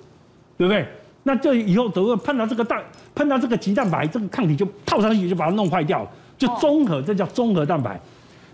[0.57, 0.87] 对不对？
[1.23, 2.81] 那就以后等会碰到这个蛋，
[3.13, 7.99] 碰到这个肌蛋白，这个抗体就套上去，就把它弄坏掉了，就中和，这叫综合蛋白。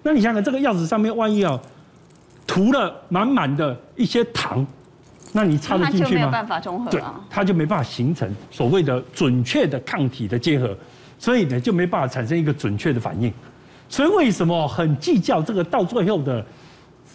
[0.01, 1.61] 那你想想，这个钥匙上面万一啊
[2.45, 4.65] 涂了满满的一些糖。
[5.31, 6.05] 那你插得进去吗？
[6.05, 6.91] 它就没有办法中和了。
[6.91, 10.73] 对，它就没办法形成所谓的准确的抗体的结合，
[11.19, 13.33] 所以呢就没办法产生一个准确的反应。
[13.89, 16.45] 所以为什么很计较这个到最后的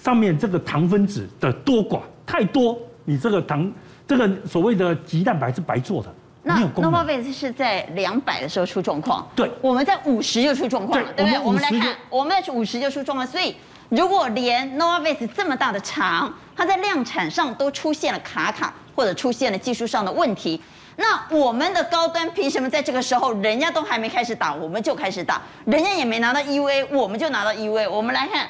[0.03, 2.01] 上面这个糖分子的多寡？
[2.27, 3.73] 太多，你这个糖
[4.07, 6.15] 这个所谓的肌蛋白是白做的。
[6.43, 11.39] 那 Novavax 是在两百的时候出状况，对，我们在五十就出状况了，对不对？
[11.39, 13.55] 我们来看，我们在五十就出状况，所以。
[13.91, 20.63] 如果连 Novavax 这么大的厂，它在量产上都出现了卡卡，或者出现了技术上的问题，
[20.95, 27.91] 那我们的高端凭什么在这个时候，人家都还没开始打，我们就开始打，人家也没拿到 EUA，我们就拿到 EUA。
[27.91, 28.49] 我们来看，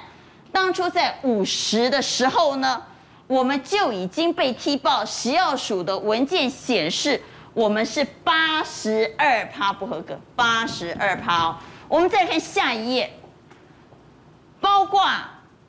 [0.53, 2.83] 当初在五十的时候呢，
[3.27, 7.19] 我们就已经被踢爆食药署的文件显示，
[7.55, 11.57] 我们是八十二趴不合格，八十二趴。
[11.89, 13.11] 我们再看下一页。
[14.61, 15.03] 包括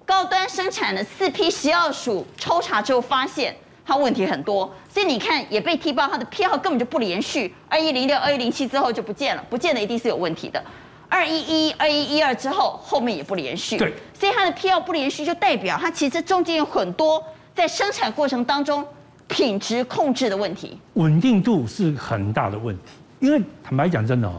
[0.06, 10.62] 高端生产的四批食药署抽查之后发现它问题很多，所以你看也被踢爆，它的批号根本就不连续，二一零六、二一零七之后就不见了，不见的一定是有问题的。
[11.08, 17.22] 二一一、二一一二之后后面也不连续，对，所以它的批号不连续就代表它其实中间有很多
[17.54, 18.86] 在生产过程当中
[19.28, 22.84] 品质控制的问题，稳定度是很大的问题。
[23.20, 24.34] 因为坦白讲真的哦，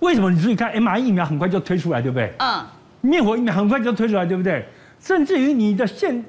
[0.00, 2.32] 为什么你注意看 mRNA 疫苗很快就推出来，对不对？
[2.38, 2.64] 嗯。
[3.02, 4.64] 灭活疫苗很快就推出来，对不对？
[4.98, 6.24] 甚至于你的腺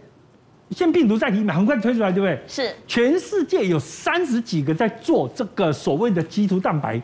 [0.71, 2.39] 腺病毒载体疫苗很快推出来，对不对？
[2.47, 2.75] 是。
[2.86, 7.01] 全世界有三十几个在做这个所谓的基突蛋白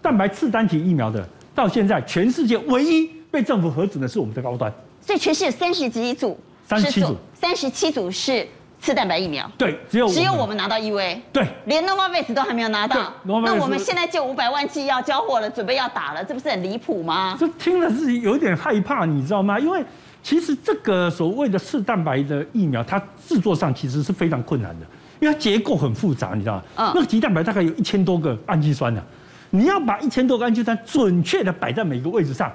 [0.00, 4.72] 蛋白次单体疫苗的，到现在全世界唯一被政府核准的是我们的高端。
[5.00, 8.46] 所以全世界三十几组，三十七组，三十七组是。
[8.80, 17.36] 次蛋白疫苗，对，只有只有我们拿到 EUA，对，连 Novavax 都还没有拿到，那我们现在就五百万剂要交货了，准备要打了，这不是很离谱吗？
[17.38, 19.58] 这听了是有点害怕，你知道吗？
[19.58, 19.84] 因为
[20.22, 24.86] 其实这个所谓的次蛋白的疫苗，它制作上其实是非常困难的，
[25.20, 26.62] 因为它结构很复杂，你知道吗？
[26.76, 29.02] 嗯，那个棘蛋白大概有一千多个氨基酸呢，
[29.50, 32.52] 你要把一千多个氨基酸准确的摆在每个位置上，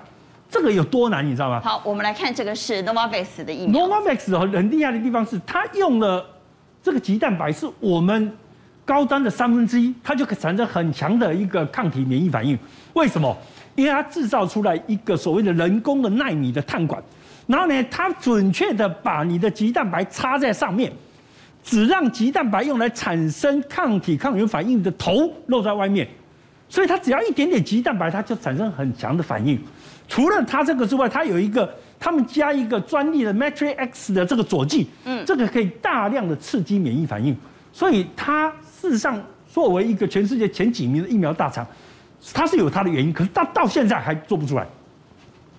[0.53, 1.59] 这个有多难，你知道吗？
[1.61, 3.87] 好，我们来看这个是 Novavax 的疫苗。
[3.87, 6.23] Novavax 很很厉害的地方是，它用了。
[6.83, 8.31] 这个鸡蛋白是我们
[8.85, 12.55] 高端的三分之一，它就可以产生很强的一个抗体免疫反应。
[12.93, 13.35] 为什么？
[13.73, 17.01] 因为它制造出来一个所谓的人工的纳米的碳管，
[17.47, 20.91] 然后呢，它准确的把你的鸡蛋白插在上面，
[21.63, 26.07] 只让鸡蛋白用来产生抗体抗原反应的头露在外面，
[26.69, 29.59] 所以它只要一点点鸡蛋白，它就产生很强的反应。
[30.07, 31.73] 除了它这个之外，它有一个。
[31.99, 37.33] 他们加一个专利的 Matrix-X 的这个佐剂，嗯，这个可以大量的刺激免疫反应，
[37.71, 39.17] 所以它事实上
[39.49, 41.65] 作为一个全世界前几名的疫苗大厂，
[42.33, 44.67] 它是有它的原因，可是到到现在还做不出来。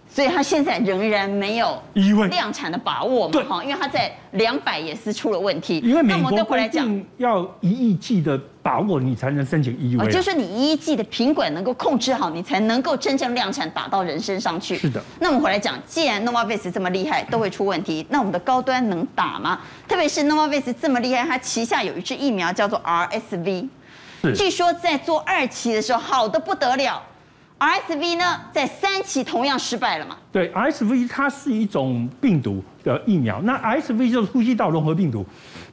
[0.06, 1.82] 所以他现在仍然没有
[2.28, 3.42] 量产的把握嘛？
[3.44, 5.78] 哈，因为他在两百也是出了问题。
[5.78, 10.10] 因为美国规定要一亿剂的把握，你才能申请 EUA。
[10.10, 14.78] 就是你一季的品管能够控制好，你才能够真正量产打到人身上去。
[14.78, 15.04] 是的。
[15.20, 19.60] 那我们回来讲，既然 Novavax 这么厉害，都会出问题，那我们的高端能打吗？
[19.86, 23.68] 特别是 Novavax 这么厉害，它旗下有一支疫苗叫做 RSV，
[24.34, 27.02] 据说在做二期的时候好的不得了。
[27.56, 30.16] RSV 呢，在三期同样失败了嘛？
[30.32, 35.24] 对，RSV 它是一种病毒的疫苗，那 RSV 就是呼吸道融合病毒。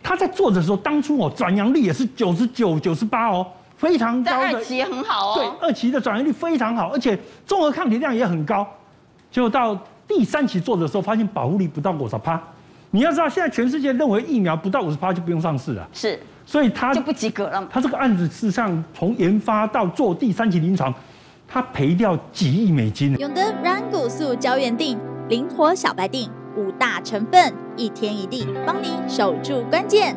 [0.03, 3.45] 它在做的时候，当初哦转阳率也是九十九、九十八哦，
[3.77, 4.57] 非常高的。
[4.57, 5.33] 二期也很好哦。
[5.35, 8.67] 对，二期的转阳率非常好，而且综合抗体量也很高。
[9.29, 9.77] 就到
[10.07, 12.41] 第三期做的时候，发现保护力不到五十趴。
[12.89, 15.87] 你要知道，现在全世界认为疫苗不到五十趴就不用上市了。
[15.93, 16.19] 是。
[16.45, 17.65] 所以他就不及格了。
[17.71, 20.93] 他这个案子事实上从研发到做第三期临床。
[21.53, 23.13] 他赔掉几亿美金。
[23.17, 24.97] 永德软骨素胶原定，
[25.27, 30.15] 灵活小白錠，五大成分，一天一地，帮你守住关键。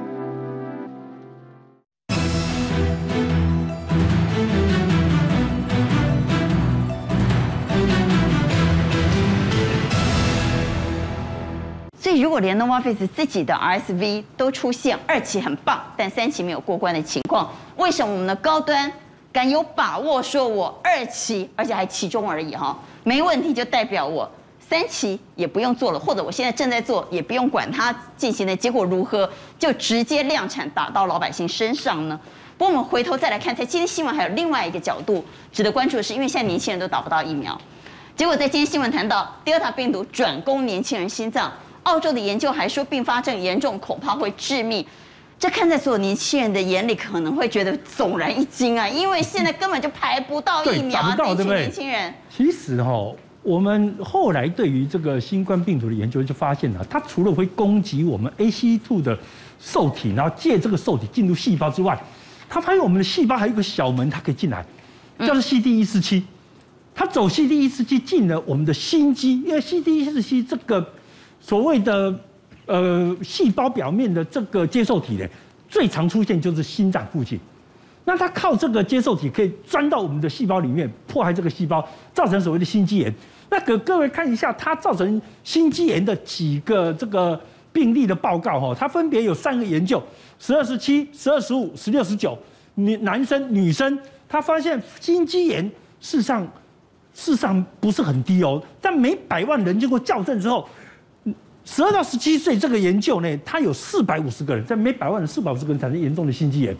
[11.96, 18.92] 所以如果连 Nomophis 自己的 RSV 都出现，二期很棒，但三期没有过关的情况，为什么我们的高端
[19.32, 22.76] 敢有把握说我二期，而且还其中而已哈？
[23.04, 24.30] 没问题就代表我。
[24.74, 32.18] 三期也不用做了，或者我现在正在做也不用管它进行的结果如何，就直接量产打到老百姓身上呢？
[32.58, 37.56] 不过我们回头再来看，在今天新闻还有另外一个角度值得关注的是，因为现在年轻人都打不到疫苗。
[38.16, 41.52] 结果在今天新闻谈到德尔塔病毒转攻年轻人心脏，
[41.84, 44.84] 澳洲的研究还说并发症严重，恐怕会致命。
[45.38, 52.12] 这看在所有年轻人的眼里，可能会觉得悚然一惊啊，因为现在根本就排不到疫苗啊，这群年轻人。
[52.28, 52.90] 其实哈，
[53.44, 59.16] 我们后来对于这个新冠病毒的研究就发现了，它除了会攻击我们 ACE2 的
[59.60, 62.02] 受体，然后借这个受体进入细胞之外，
[62.48, 64.64] 它发现我们的细胞还有一个小门，它可以进来，
[65.18, 66.22] 叫做 CD147。
[66.94, 70.92] 它走 CD147 进了我们的心肌，因为 CD147 这个
[71.38, 72.18] 所谓的
[72.64, 75.26] 呃细胞表面的这个接受体呢，
[75.68, 77.38] 最常出现就是心脏附近。
[78.06, 83.12] 那它靠这个接受体可以钻到我们的细胞里面，破坏这个细胞，造成所谓的心肌炎。
[83.50, 87.40] 那给各位看一下，它造成心肌炎的几个这个
[87.72, 90.02] 病例的报告哈，它分别有三个研究：
[90.38, 92.38] 十二、十七、十二、十五、十六、十九，
[92.74, 95.64] 女男生、女生，他发现心肌炎
[96.00, 96.46] 事实上。
[97.16, 100.68] 事实上不是很低哦，但每百万人经过校正之后，
[101.64, 106.76] 十二到十七岁这个研究呢，它有四百五十个人，在每百万人四百五十个人产生严重的心肌炎，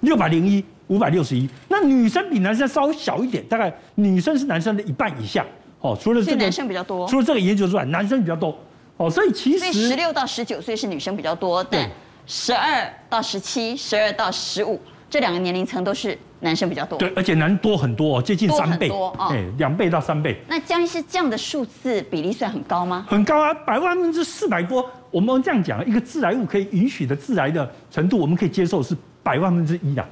[0.00, 1.48] 六百零一，五百六十一。
[1.68, 5.46] 那女生比男生稍微小一点，大概女生是男生的一半以下。
[5.80, 8.56] 哦，除了这个男生比较多，除了这个研究之外，男生比较多。
[8.96, 11.88] 哦，所以其实十六到十九岁是女生比较多，但
[12.26, 16.16] 十二到十七、十二到十五这两个年龄层都是。
[16.42, 20.40] 男生比较多，对，而且男多很多哦，接近三倍，哎，两倍到三倍。
[20.48, 23.04] 那江医师这样的数字比例算很高吗？
[23.06, 24.90] 很高啊，百万分之四百多。
[25.10, 30.02] 我们这样讲，一个致癌物可以允许的致癌的程度，我们可以接受是百万分之一的。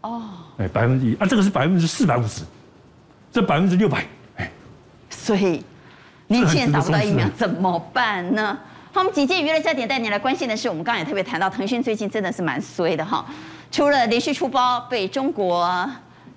[0.00, 0.22] 哦，
[0.58, 2.42] 哎，百分之一啊，这个是百分之四百五十，
[3.30, 4.08] 这百分之六百，哎，
[5.30, 5.62] 所以
[6.26, 8.58] 年轻人打不到疫苗怎么办呢？
[8.92, 13.24] 好，我们紧接娱乐焦点带你来关心的是，我们刚刚也特别谈到，腾讯最近真的是蛮衰的哈。
[13.70, 15.88] 除了连续出包被中国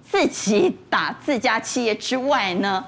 [0.07, 2.85] 自己打自家企业之外呢，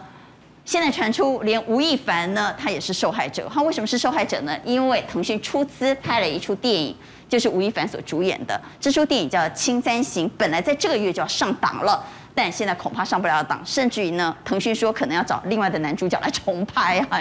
[0.64, 3.50] 现在传出连吴亦凡呢，他也是受害者。
[3.52, 4.56] 他为什么是受害者呢？
[4.64, 6.96] 因为腾讯出资拍了一出电影，
[7.28, 8.62] 就是吴亦凡所主演的。
[8.80, 12.06] 这出电影叫《青簪行》，本来在这个月就要上档了，
[12.36, 17.20] 但现在恐怕上不了档，甚至于呢，腾讯说可能要找另外的男主角来重拍啊。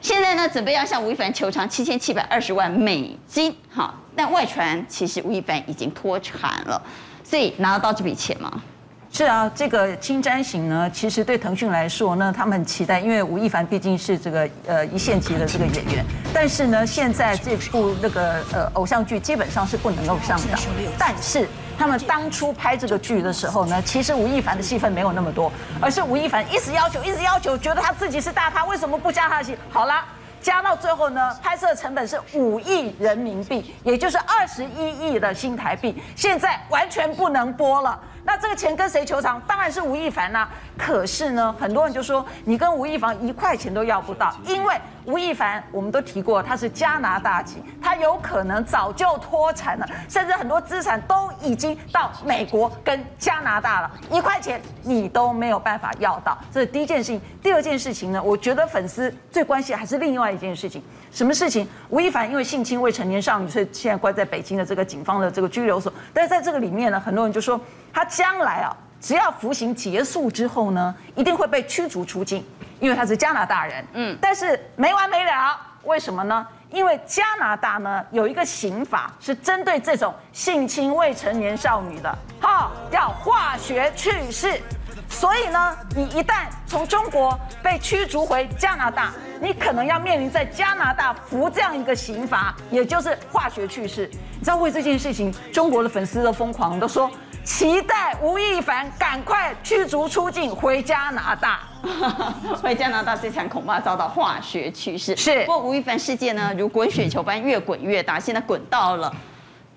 [0.00, 6.82] 现在呢，准备要向吴亦凡求偿七千七百二十万美金，哈，但外传其实吴亦凡已经脱产了，
[7.22, 8.50] 所以拿得到这笔钱吗？
[9.12, 16.04] 是啊，这个《青簪行》呢，其实对腾讯来说呢，他们很期待，因为吴亦凡毕竟是这个呃一线级的这个演员。
[16.32, 20.60] 但是呢，现在这部那个呃偶像剧基本上是不能够上档。
[20.96, 21.48] 但是
[21.80, 25.50] 他们当初拍这个剧的时候呢，其实吴亦凡的戏份没有那么多，
[25.80, 29.56] 而是吴亦凡一直要求，一直要求，觉得他自己是大咖，为什么不加他的戏？
[29.70, 30.04] 好啦，
[30.42, 37.98] 加到最后呢，拍摄成本是五亿人民币，也就是二十一亿的新台币，现在完全不能播了。
[38.24, 39.40] 那这个钱跟谁求偿？
[39.46, 40.48] 当然是吴亦凡啦。
[40.78, 56.36] 可是呢，很多人就说你跟吴亦凡一块钱都要不到，因为吴亦凡我们都提过他是加拿大籍，他有可能早就脱产了，甚至很多资产都已经到美国跟加拿大了，一块钱你都没有办法要到。
[56.52, 57.20] 这是第一件事情。
[57.42, 60.82] 第二件事情呢，我觉得粉丝最关心还是另外一件事情。
[61.10, 61.66] 什么事情？
[61.88, 65.92] 吴亦凡因为性侵未成年少女，所以现在关在北京的这个警方的这个拘留所。
[66.12, 67.58] 但是在这个里面呢，很多人就说
[67.92, 72.44] 他将来啊，只要服刑结束之后呢，一定会被驱逐出境，
[72.78, 73.84] 因为他是加拿大人。
[73.94, 76.46] 嗯，但是没完没了，为什么呢？
[76.70, 84.60] 因为加拿大呢有一个刑法是针对这种性侵未成年少女的，哈，要化学去势。
[85.10, 94.08] 所以呢，你一旦从中国被驱逐回加拿大，你可能要面临在加拿大服这样一个刑罚，也就是化学去世。
[94.12, 97.10] 你知道为这件事情，中国的粉丝都疯狂，都说
[97.44, 101.60] 期待吴亦凡赶快驱逐出境回加拿大。
[102.62, 105.16] 回加拿大这场恐怕遭到化学去世。
[105.16, 105.40] 是。
[105.40, 109.12] 不过吴亦凡事件呢，如滚雪球般越滚越大，现在滚到了。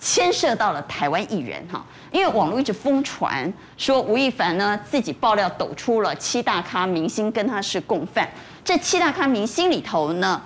[0.04, 1.82] 牵涉到了台湾艺人哈，
[2.12, 8.30] 因为网络一直疯传说吴亦凡呢自己爆料抖出了七大咖明星跟他是共犯，
[8.66, 10.42] 这七大咖明星里头呢，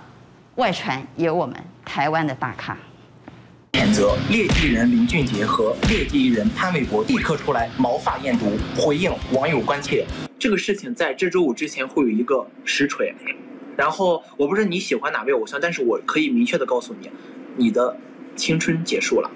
[0.58, 2.78] 外传有我们台湾的大咖。
[3.74, 8.46] 谴责劣迹艺人林俊杰和劣迹艺人潘玮柏立刻出来毛发验毒
[8.78, 10.06] 回应网友关切，
[10.38, 13.12] 这个事情在这周五之前会有一个实锤。
[13.76, 17.10] 然后我不知道你喜欢哪位偶像，但是我可以明确的告诉你，
[17.56, 17.98] 你的
[18.36, 19.32] 青春结束了。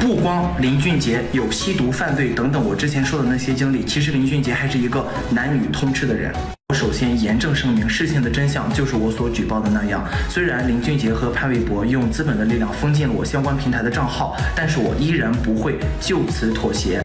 [0.00, 6.32] 不光林俊杰有吸毒、犯罪等等，我之前说的那些经历，其实林俊杰还是一个男女通吃的人。
[6.68, 10.04] 我首先严正声明，事情的真相就是我所举报的那样。
[10.28, 17.00] 虽然林俊杰和潘玮柏用资本的力量封禁了我相关平台的账号，但是我依然不会就此妥协。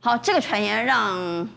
[0.00, 1.48] 好，这个传言让。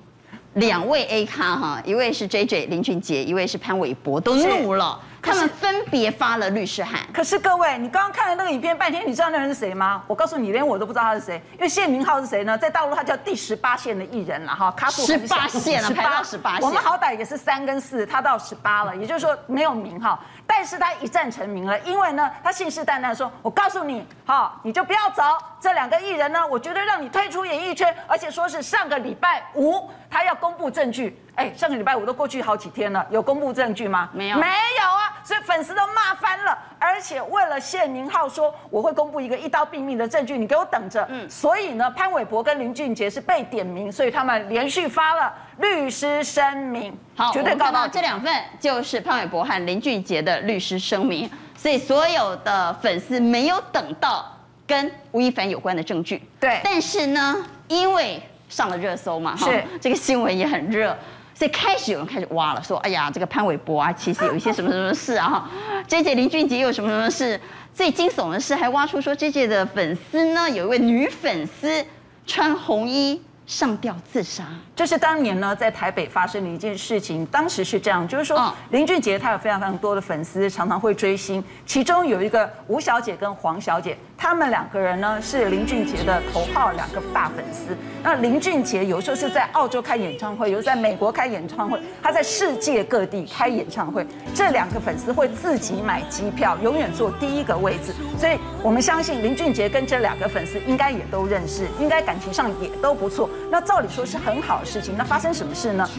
[0.55, 4.99] 两位 A 咖哈，一位是 JJ 林俊杰，一位是潘玮柏，都怒了。
[5.21, 6.99] 他们分别发了律师函。
[7.13, 10.03] 可是各位，你刚刚看了那个影片半天，你知道那人是谁吗？
[10.07, 11.41] 我告诉你，连我都不知道他是谁。
[11.53, 12.57] 因为谢明浩是谁呢？
[12.57, 16.61] 在大陆他叫第十八线的艺人了哈，卡数十八线了，排到十八线。
[16.61, 20.23] 我们好歹也是三跟四，他到十八了，也就是说没有名号。
[20.51, 25.23] 但是他一战成名了，因为呢，他信誓旦旦说：“我告诉你，好，你就不要走。
[25.59, 31.23] 这两个艺人呢，我绝对让你退出演艺圈，而且说是上个礼拜五他要公布证据。
[31.35, 34.09] 哎，上个礼拜五都过去好几天了，有公布证据吗？
[34.11, 35.21] 没有，没有啊。
[35.23, 36.57] 所以粉丝都骂翻了。
[36.79, 41.05] 而且为了谢明浩说我会公布一个一刀毙命的证据，你给我等着。
[41.09, 54.25] 嗯，所以呢，潘玮柏跟林俊杰是被点名，所以他们连续发了。”律师声明，好，绝对告到这两份就是潘玮柏和林俊杰的律师声明，所以所有的粉丝没有等到
[54.65, 57.35] 跟吴亦凡有关的证据，对，但是呢，
[57.67, 59.51] 因为上了热搜嘛，哈，
[59.81, 60.97] 这个新闻也很热，
[61.33, 65.49] 所以开始有人开始挖了，说，哎呀，这个潘玮柏啊，其实有一些什么什么事啊
[65.89, 67.39] ，JJ 林俊杰又有什么什么事，
[67.73, 71.85] 最惊悚的是还挖出说 JJ 的粉丝呢，有一位女粉丝
[72.25, 73.21] 穿红衣。
[73.49, 74.43] 上吊自杀，
[74.79, 77.25] 这是当年呢在台北发生的一件事情。
[77.25, 81.43] 当时是这样，就是说林俊杰他有非常非常多的粉丝，常常会追星。
[81.65, 87.75] 其中有一个吴小姐跟黄小姐，他们两个人呢是林俊杰的头号两个大粉丝。
[88.01, 94.07] 那林俊杰有时候是在澳洲开演唱会，有时候在美国开演唱会，他在世界各地开演唱会。
[94.33, 97.93] 这两个粉丝会自己买机票，永远坐第一个位置。
[98.17, 103.29] 所以我们相信林俊杰跟这两个粉丝应该也都认识，应该感情上也都不错。
[103.51, 105.89] 那照理说是很好的事情，那发生什么事呢？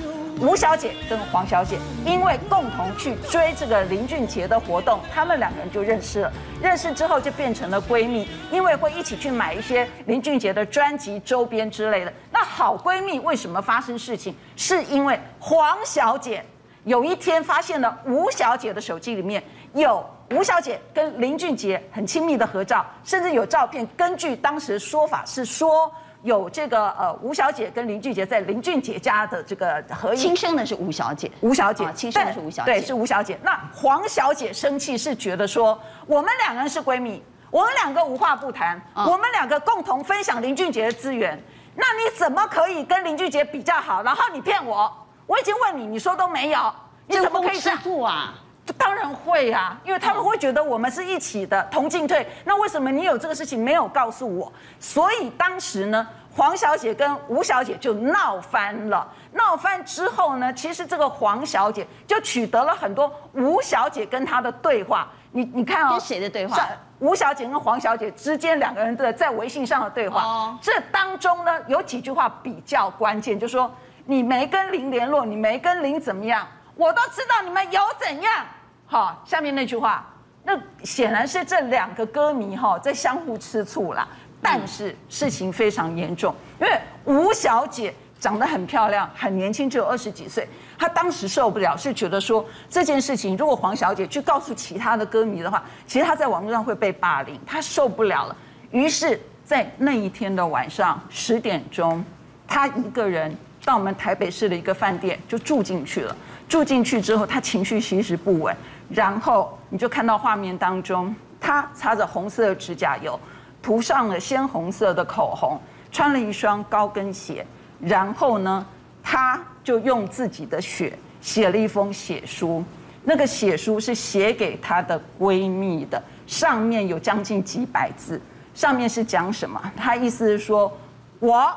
[0.40, 6.32] 吴小姐跟黄小姐因为共同去追这个林俊杰的活动，他们两个人就认识了。
[6.62, 12.12] 认识之后就变成了闺蜜，因为会一起去买一些林俊杰的专辑周边之类的。
[12.32, 14.34] 那好闺蜜为什么发生事情？
[14.56, 16.42] 是因为黄小姐
[16.84, 19.42] 有一天发现了吴小姐的手机里面
[19.74, 23.86] 有吴小姐跟林俊杰很亲密的合照，甚至有照片。
[23.94, 25.92] 根据当时说法是说。
[26.22, 33.38] 有这个呃，吴小姐跟林俊杰在林俊杰家的这个合影，亲生的是吴小姐，吴小姐亲生的是吴小姐，对，是吴小姐。
[33.42, 41.42] 那黄小姐生气是觉得说，我们两个人是闺蜜，我们两个无话不谈，我们两个共同分享林俊杰的资源，
[41.74, 44.02] 那你怎么可以跟林俊杰比较好？
[44.02, 44.92] 然后你骗我，
[45.26, 46.74] 我已经问你，你说都没有，
[47.06, 48.34] 你怎么可以这样啊？
[48.72, 52.26] 当然会呀，因为他们会觉得我们是一起的，同进退。
[52.44, 54.52] 那为什么你有这个事情没有告诉我？
[54.78, 59.06] 所以当时呢，黄小姐跟吴小姐就闹翻了。
[59.32, 65.08] 闹翻之后呢，其实这个黄小姐就取得了很多吴小姐跟她的对话。
[65.32, 66.68] 你你看哦，跟谁的对话？
[66.98, 70.58] 吴小姐跟黄小姐之间两个人的在微信上的对话。
[70.60, 73.72] 这当中呢，有几句话比较关键，就是说
[74.04, 76.46] 你没跟林联络，你没跟林怎么样？
[76.74, 78.44] 我都知道你们有怎样。
[78.90, 80.04] 好，下面那句话，
[80.42, 84.04] 那显然是这两个歌迷哈在相互吃醋啦。
[84.42, 90.48] 但是事情非常严重，因为吴小姐长得很漂亮，很年轻，只有二十几岁。
[90.76, 98.36] 她当时受不了，是觉得说这件事情，如果黄小姐去告诉其他的歌迷的话，其实她在网络上会被霸凌，她受不了了。
[98.72, 102.04] 于是，在那一天的晚上十点钟，
[102.48, 103.32] 她一个人
[103.64, 106.16] 到我们台北市的一个饭店就住进去了。
[106.48, 108.56] 住进去之后，她情绪其实不稳。
[108.90, 113.18] 然后你就看到画面当中，他擦着红色的指甲油，
[113.62, 115.58] 涂上了鲜红色的口红，
[115.92, 117.46] 穿了一双高跟鞋，
[117.80, 118.66] 然后呢，
[119.02, 122.64] 他就用自己的血写了一封血书。
[123.02, 128.20] 那个血书是写给她的闺蜜的，上面有将近几百字。
[128.52, 129.58] 上面是讲什么？
[129.74, 130.70] 她意思是说，
[131.18, 131.50] 我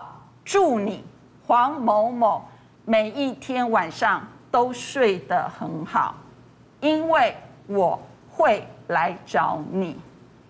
[0.46, 1.04] 祝你
[1.46, 2.46] 黄某某
[2.86, 6.16] 每一天晚上都睡得很好。
[6.84, 7.34] 因为
[7.66, 7.98] 我
[8.30, 9.98] 会来找你，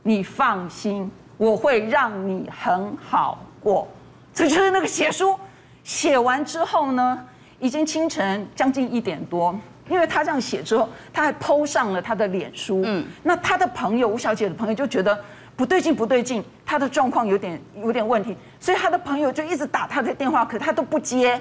[0.01, 3.88] 你放心，我会让你很好过。
[4.34, 5.39] 这就是那个写书，
[5.84, 7.23] 写完之后呢，
[7.59, 9.55] 已经清晨将近一点多。
[9.88, 12.81] 因为他这样写之后，他还 PO 上了他的脸书。
[12.84, 15.23] 嗯，那他的朋友吴小姐的朋友就觉得
[15.55, 21.39] 不对劲，不对劲，他的状况有点有点问题，所以他的朋友就一直打他的电话，可他都不接，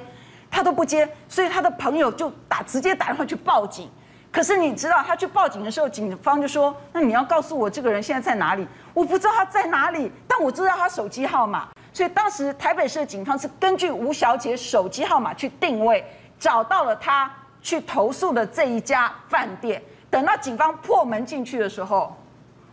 [0.50, 3.88] 他都不接，所以他的朋友就打直接打电话去报警。
[4.32, 8.66] 可是你知道，他去报警的时候，警方就说：“那你要告诉我这个人现在在哪里？
[8.94, 16.02] 我不知道他在哪里，但我知道他手机号码。”所以当时台北市的警方是根据吴小姐手机号码去定位，
[16.40, 17.30] 找到了她
[17.60, 19.82] 去投诉的这一家饭店。
[20.08, 22.16] 等到警方破门进去的时候，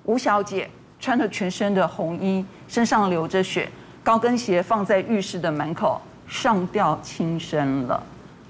[0.06, 3.70] 吴小姐穿着全身的红衣，身上流着血，
[4.02, 8.02] 高跟鞋放在浴室的门口，上吊轻生了。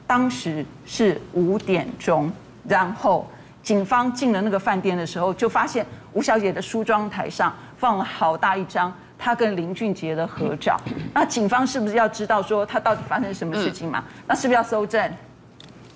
[0.05, 2.31] 当时是五点钟。
[2.67, 3.27] 然后
[3.61, 10.79] 警方进了那个饭店的时候，就发现吴小姐的梳妆台上放了好大一张她跟林俊杰的合照。
[11.13, 14.03] 那警方是不是要知道说她到底发生什么事情嘛？
[14.27, 15.11] 那是不是要搜证？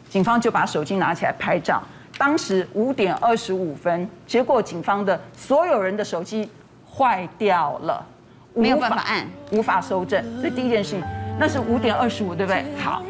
[0.10, 1.82] 警方就把手机拿起来拍照。
[2.18, 6.48] 当时五点二十五分，结果警方的所有人的手机
[6.88, 8.06] 坏掉了，
[8.54, 10.24] 没有办法按，无法搜证。
[10.40, 11.04] 这第一件事情，
[11.40, 12.64] 那是五点二十五，对不对？
[12.78, 13.02] 好，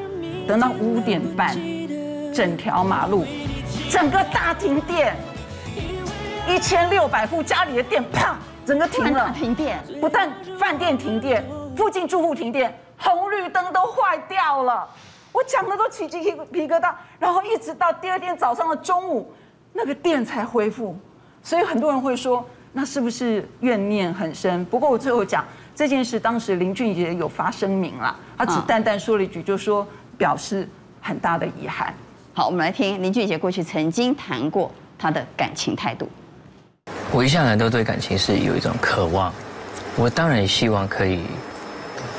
[0.47, 1.53] 等到五点半，
[2.33, 3.25] 整条马路。
[3.89, 5.15] 整个大停电，
[6.47, 9.31] 一千六百户家里的电，啪，整个停了。
[9.31, 14.87] 停电，不但饭店停电，附近住户停电，红绿灯都坏掉了。
[15.31, 16.21] 我讲的都起鸡
[16.51, 16.93] 皮疙瘩。
[17.19, 19.31] 然后一直到第二天早上的中午，
[19.71, 20.97] 那个电才恢复。
[21.41, 24.63] 所以很多人会说，那是不是怨念很深？
[24.65, 29.85] 不过我最后讲这件事，当时林俊杰有发声明了，他只淡淡说了一句，就说
[30.17, 30.67] 表示
[31.01, 31.93] 很大的遗憾。
[32.35, 36.09] 好，我们来听林俊杰过去曾经谈过他的感情态度。
[37.11, 39.31] 我一向来都对感情是有一种渴望，
[39.95, 41.19] 我当然也希望可以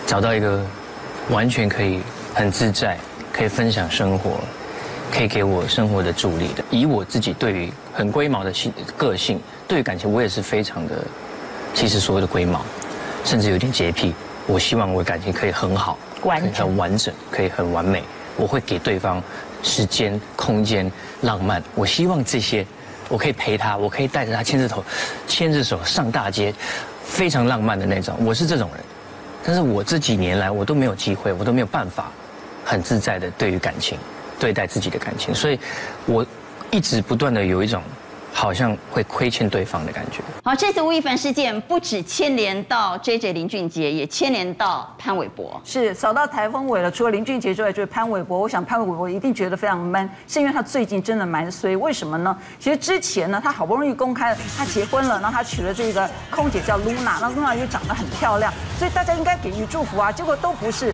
[0.06, 0.64] 找到一个
[1.30, 1.98] 完全可以
[2.32, 2.96] 很自在、
[3.32, 4.38] 可以分享生活、
[5.12, 6.62] 可以给我生活的助力的。
[6.70, 10.94] 以我自己对于很龟毛的性个性，对于感情我也是非常的，
[11.74, 12.64] 其实所谓的龟毛，
[13.24, 14.14] 甚至有点洁癖。
[14.46, 15.98] 我希望我的感情可以很好，
[16.54, 18.04] 很完整，可以很完美。
[18.36, 19.20] 我会给对方。
[19.64, 20.88] 时间、空间、
[21.22, 22.64] 浪漫，我希望这些，
[23.08, 24.84] 我可以陪他，我可以带着他牵着头，
[25.26, 26.54] 牵着手上大街，
[27.02, 28.14] 非常浪漫的那种。
[28.20, 28.84] 我是这种人，
[29.42, 32.12] 但是我这几年来我都没有机会，我都没有办法，
[32.64, 33.98] 很自在的对于感情，
[34.38, 35.58] 对待自己的感情，所以
[36.06, 36.24] 我
[36.70, 37.82] 一直不断的有一种。
[38.36, 40.20] 好像会亏欠对方的感觉。
[40.42, 45.58] 好，这次吴亦凡事件不止牵连到 JJ 林俊杰，也牵连到潘玮柏。
[45.64, 48.38] 是扫到台风尾了，除了林俊杰之外，就是潘玮柏。
[48.40, 51.76] 我想潘玮柏一定觉得非常闷，是因为他最近真的蛮衰。
[51.76, 52.36] 为什么呢？
[52.58, 60.10] 其实之前呢，他好不容易公开了他结婚了，然后他娶了这个空姐叫露娜，那露娜又长得很漂亮，所以大家应该给予祝福啊。
[60.10, 60.93] 结果都不是。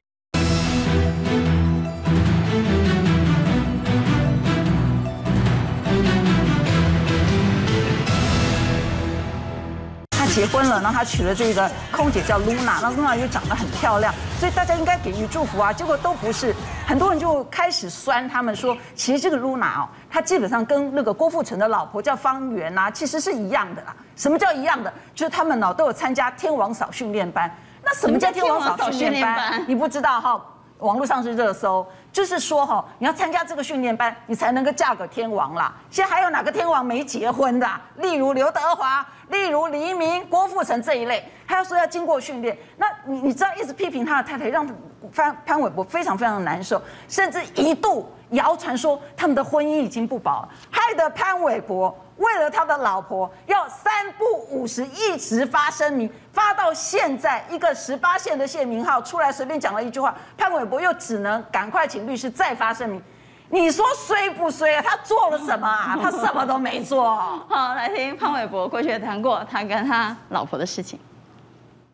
[10.30, 15.72] 结婚了，然后他娶了这个空姐叫露娜，那露娜又长得很漂亮，所以大家应该给予祝福啊。
[15.72, 16.54] 结果都不是，
[16.86, 23.94] 很多人就开始酸他们说，其实这个露娜哦，她基本上跟那个郭富城的老婆叫方媛呐，其实是一样的啦。
[24.14, 24.92] 什么叫一样的？
[25.14, 27.52] 就是他们呢都有参加天王嫂训练班。
[27.82, 29.64] 那什么叫天王嫂训练班？
[29.66, 30.40] 你不知道哈？
[30.80, 35.74] 网络上是热搜，就是说哈，你要参加这个训练班，你才能够嫁个天王啦。
[35.90, 37.66] 现在还有哪个天王没结婚的？
[37.96, 44.66] 例如刘德华，例如黎明、郭富城这一类，他要说要经过训练，那你你知道一直批评他的太太，让
[45.14, 51.96] 潘潘玮柏非常非常的难受，甚至一度谣传说他们的婚姻已经不保，害得潘玮柏。
[52.20, 63.02] 为了他的老婆，要三不五时一直发声明，发到现在，一个十八线的谢明浩出来随便讲了一句话，潘玮柏又只能赶快请律师再发声明。
[63.48, 64.84] 你说衰不衰啊？
[64.86, 65.98] 他做了什么啊？
[66.00, 67.16] 他什么都没做。
[67.48, 71.00] 好，来听潘玮柏过去谈过他跟他老婆的事情。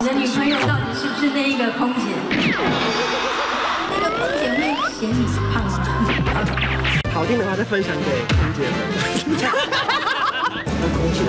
[0.00, 2.00] 你的女朋友到底是不是那一个空姐？
[3.90, 5.24] 那个空姐会嫌你
[5.54, 5.65] 胖吗？
[7.16, 8.76] 好听的话再分享给空姐们。
[10.92, 11.20] 空姐，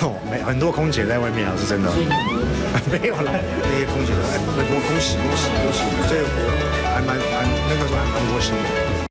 [0.00, 1.92] 哦，没很多空姐在外面啊，是真的，
[2.90, 6.24] 没有啦，那些空姐，很多恭喜恭喜恭喜，这个
[6.94, 9.09] 还蛮蛮那个蛮蛮窝心的。